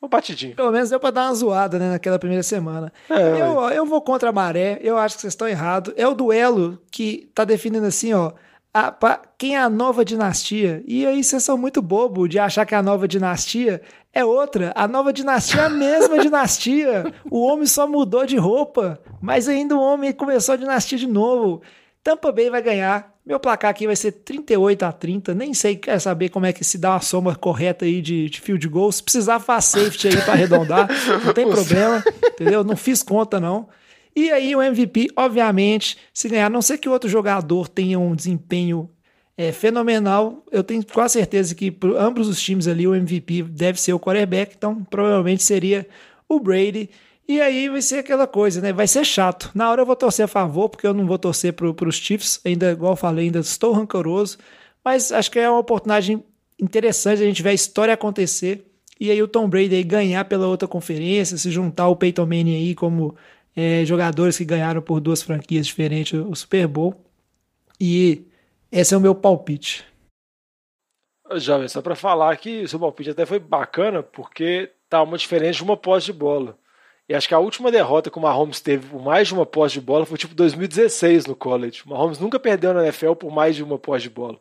[0.00, 0.54] uma batidinha.
[0.54, 2.92] Pelo menos deu pra dar uma zoada, né, naquela primeira semana.
[3.10, 5.92] É, eu, eu vou contra a maré, eu acho que vocês estão errados.
[5.96, 8.32] É o duelo que tá definindo assim, ó,
[8.72, 10.82] a, pra, quem é a nova dinastia.
[10.86, 14.72] E aí vocês são muito bobo de achar que a nova dinastia é outra.
[14.76, 17.12] A nova dinastia é a mesma dinastia.
[17.30, 21.62] O homem só mudou de roupa, mas ainda o homem começou a dinastia de novo.
[22.02, 23.10] Tampa Bay vai ganhar.
[23.26, 25.34] Meu placar aqui vai ser 38 a 30.
[25.34, 28.40] Nem sei, quer saber como é que se dá uma soma correta aí de, de
[28.40, 28.90] field goal.
[28.90, 30.88] Se precisar, faz safety aí para arredondar.
[31.24, 32.64] Não tem problema, entendeu?
[32.64, 33.68] Não fiz conta, não.
[34.20, 38.14] E aí o MVP, obviamente, se ganhar, a não ser que outro jogador tenha um
[38.14, 38.90] desempenho
[39.34, 43.80] é, fenomenal, eu tenho quase certeza que para ambos os times ali o MVP deve
[43.80, 45.88] ser o quarterback, então provavelmente seria
[46.28, 46.90] o Brady.
[47.26, 48.74] E aí vai ser aquela coisa, né?
[48.74, 49.50] Vai ser chato.
[49.54, 52.42] Na hora eu vou torcer a favor, porque eu não vou torcer para os Chiefs,
[52.44, 54.36] ainda, igual eu falei, ainda estou rancoroso,
[54.84, 56.22] mas acho que é uma oportunidade
[56.60, 60.46] interessante a gente ver a história acontecer e aí o Tom Brady aí ganhar pela
[60.46, 63.16] outra conferência, se juntar o Peyton Manning aí como
[63.56, 67.04] é, jogadores que ganharam por duas franquias diferentes o Super Bowl.
[67.80, 68.24] E
[68.70, 69.84] esse é o meu palpite.
[71.36, 75.58] Jovem, só para falar que o seu palpite até foi bacana, porque tá uma diferença
[75.58, 76.58] de uma posse de bola.
[77.08, 79.74] E acho que a última derrota que o Mahomes teve por mais de uma posse
[79.74, 81.82] de bola foi tipo 2016 no college.
[81.84, 84.38] O Mahomes nunca perdeu na NFL por mais de uma posse de bola.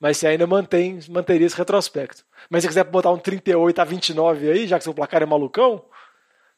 [0.00, 2.24] Mas você ainda mantém, manteria esse retrospecto.
[2.48, 5.84] Mas se quiser botar um 38 a 29 aí, já que seu placar é malucão,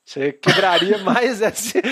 [0.07, 1.83] você quebraria mais esse,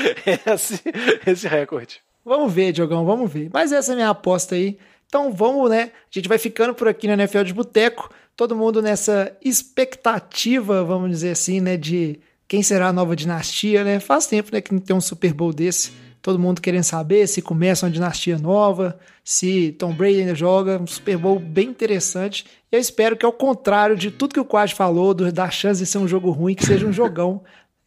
[0.47, 0.81] esse,
[1.27, 2.01] esse recorde.
[2.25, 3.51] Vamos ver, Diogão, vamos ver.
[3.53, 4.79] Mas essa é a minha aposta aí.
[5.07, 5.91] Então vamos, né?
[5.93, 8.09] A gente vai ficando por aqui no NFL de Boteco.
[8.37, 11.77] Todo mundo nessa expectativa, vamos dizer assim, né?
[11.77, 14.01] De quem será a nova dinastia, né?
[14.01, 15.93] Faz tempo né, que não tem um Super Bowl desse.
[16.23, 20.81] Todo mundo querendo saber se começa uma dinastia nova, se Tom Brady ainda joga.
[20.81, 22.47] Um Super Bowl bem interessante.
[22.73, 25.87] Eu espero que, ao contrário de tudo que o Quad falou, do, da chance de
[25.87, 27.43] ser um jogo ruim, que seja um jogão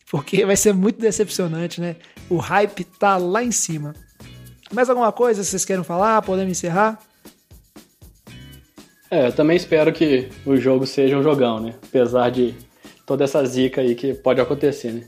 [0.09, 1.97] porque vai ser muito decepcionante, né?
[2.29, 3.93] O hype tá lá em cima.
[4.71, 6.21] Mais alguma coisa vocês querem falar?
[6.21, 6.99] Podemos encerrar?
[9.09, 11.75] É, eu também espero que o jogo seja um jogão, né?
[11.81, 12.53] Apesar de
[13.05, 15.03] toda essa zica aí que pode acontecer, né?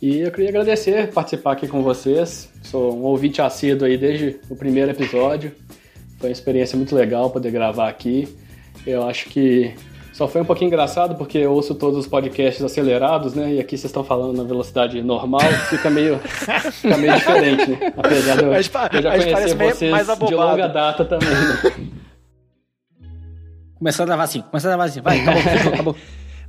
[0.00, 2.48] E eu queria agradecer participar aqui com vocês.
[2.62, 5.52] Sou um ouvinte assíduo aí desde o primeiro episódio.
[6.18, 8.28] Foi uma experiência muito legal poder gravar aqui.
[8.86, 9.74] Eu acho que
[10.18, 13.54] só foi um pouquinho engraçado porque eu ouço todos os podcasts acelerados, né?
[13.54, 15.40] E aqui vocês estão falando na velocidade normal,
[15.70, 17.92] fica meio, fica meio diferente, né?
[17.96, 21.88] Apesar de eu, eu já conhecer vocês de longa data também, né?
[23.78, 25.00] Começou a gravar assim, começou a gravar assim.
[25.00, 25.40] Vai, acabou,
[25.72, 25.96] acabou.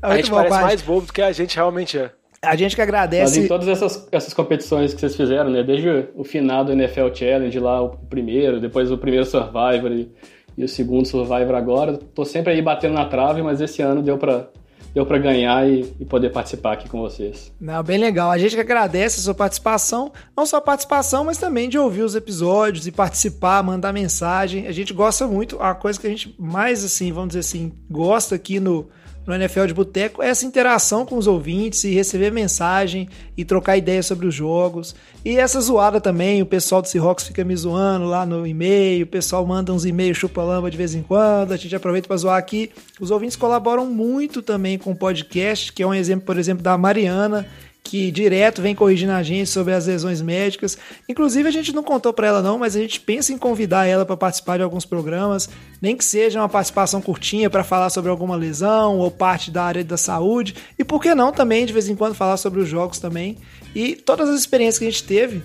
[0.01, 2.09] a gente parece mais bobo do que a gente realmente é.
[2.41, 3.37] A gente que agradece.
[3.37, 5.61] Mas em todas essas, essas competições que vocês fizeram, né?
[5.61, 10.11] Desde o final do NFL Challenge lá, o primeiro, depois o primeiro Survivor e
[10.59, 11.97] e o segundo Survivor agora.
[12.13, 14.49] Tô sempre aí batendo na trave, mas esse ano deu para
[14.93, 17.53] deu para ganhar e, e, poder participar aqui com vocês.
[17.61, 18.31] Não, bem legal.
[18.31, 22.01] A gente que agradece a sua participação, não só a participação, mas também de ouvir
[22.01, 24.65] os episódios e participar, mandar mensagem.
[24.65, 28.33] A gente gosta muito, a coisa que a gente mais assim, vamos dizer assim, gosta
[28.33, 28.89] aqui no
[29.29, 33.07] no NFL de Boteco essa interação com os ouvintes e receber mensagem
[33.37, 34.95] e trocar ideias sobre os jogos.
[35.23, 39.07] E essa zoada também, o pessoal do Seahawks fica me zoando lá no e-mail, o
[39.07, 42.71] pessoal manda uns e-mails chupa-lamba de vez em quando, a gente aproveita para zoar aqui.
[42.99, 46.77] Os ouvintes colaboram muito também com o podcast, que é um exemplo, por exemplo, da
[46.77, 47.45] Mariana,
[47.83, 50.77] que direto vem corrigindo a gente sobre as lesões médicas.
[51.07, 54.05] Inclusive, a gente não contou para ela não, mas a gente pensa em convidar ela
[54.05, 55.49] para participar de alguns programas,
[55.81, 59.83] nem que seja uma participação curtinha para falar sobre alguma lesão ou parte da área
[59.83, 60.55] da saúde.
[60.77, 63.37] E por que não também, de vez em quando, falar sobre os jogos também.
[63.73, 65.41] E todas as experiências que a gente teve,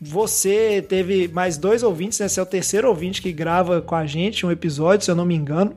[0.00, 2.28] você teve mais dois ouvintes, né?
[2.28, 5.26] Você é o terceiro ouvinte que grava com a gente um episódio, se eu não
[5.26, 5.76] me engano.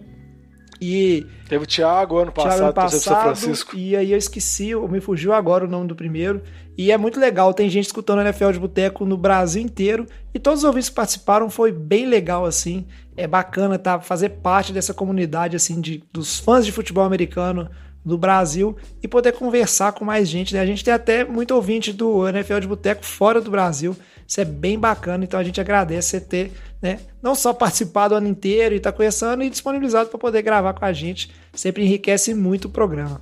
[0.81, 3.77] E Teve o Thiago ano passado, Thiago ano passado São Francisco.
[3.77, 6.41] E aí eu esqueci, me fugiu agora o nome do primeiro.
[6.77, 10.05] E é muito legal, tem gente escutando NFL de Boteco no Brasil inteiro.
[10.33, 12.85] E todos os ouvintes que participaram foi bem legal, assim.
[13.15, 17.69] É bacana tá, fazer parte dessa comunidade, assim, de, dos fãs de futebol americano
[18.03, 20.53] do Brasil e poder conversar com mais gente.
[20.53, 20.59] Né?
[20.59, 23.95] A gente tem até muito ouvinte do NFL de Boteco fora do Brasil.
[24.27, 28.17] Isso é bem bacana, então a gente agradece você ter, né, não só participado o
[28.17, 31.31] ano inteiro e tá conhecendo e disponibilizado para poder gravar com a gente.
[31.53, 33.21] Sempre enriquece muito o programa.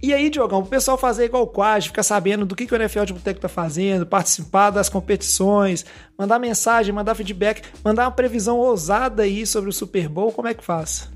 [0.00, 2.76] E aí, Diogão, o pessoal fazer igual o Quad, ficar sabendo do que, que o
[2.76, 5.84] NFL de Boteco tá fazendo, participar das competições,
[6.16, 10.54] mandar mensagem, mandar feedback, mandar uma previsão ousada aí sobre o Super Bowl, como é
[10.54, 11.10] que faz?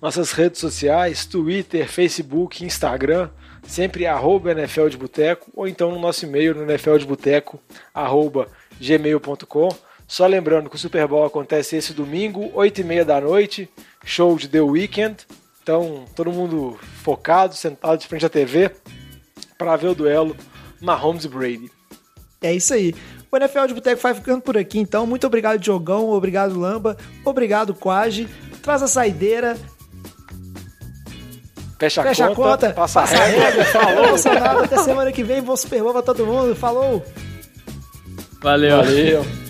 [0.00, 3.28] Nossas redes sociais, Twitter, Facebook, Instagram,
[3.66, 7.60] sempre arroba NFL de Boteco, ou então no nosso e-mail no nfldeboteco,
[7.92, 8.48] arroba
[8.80, 9.68] gmail.com.
[10.06, 13.68] Só lembrando que o Super Bowl acontece esse domingo, 8 e meia da noite,
[14.04, 15.16] show de The Weeknd.
[15.62, 18.70] Então, todo mundo focado, sentado de frente à TV,
[19.56, 20.36] para ver o duelo
[20.80, 21.70] Mahomes e Brady.
[22.42, 22.94] É isso aí.
[23.32, 25.06] O NFL de Boteco vai ficando por aqui, então.
[25.06, 26.10] Muito obrigado, Diogão.
[26.10, 26.96] Obrigado, Lamba.
[27.24, 28.28] Obrigado, Quage.
[28.62, 29.56] Traz a saideira.
[31.84, 32.70] Fecha, Fecha a conta, a conta.
[32.74, 33.44] passa a passa a regra.
[33.50, 33.64] regra.
[33.72, 34.04] Falou.
[34.06, 34.64] Emocionado.
[34.64, 35.42] Até semana que vem.
[35.42, 36.54] Bom Super Bowl pra todo mundo.
[36.56, 37.04] Falou.
[38.40, 38.76] Valeu.
[38.78, 39.43] Valeu.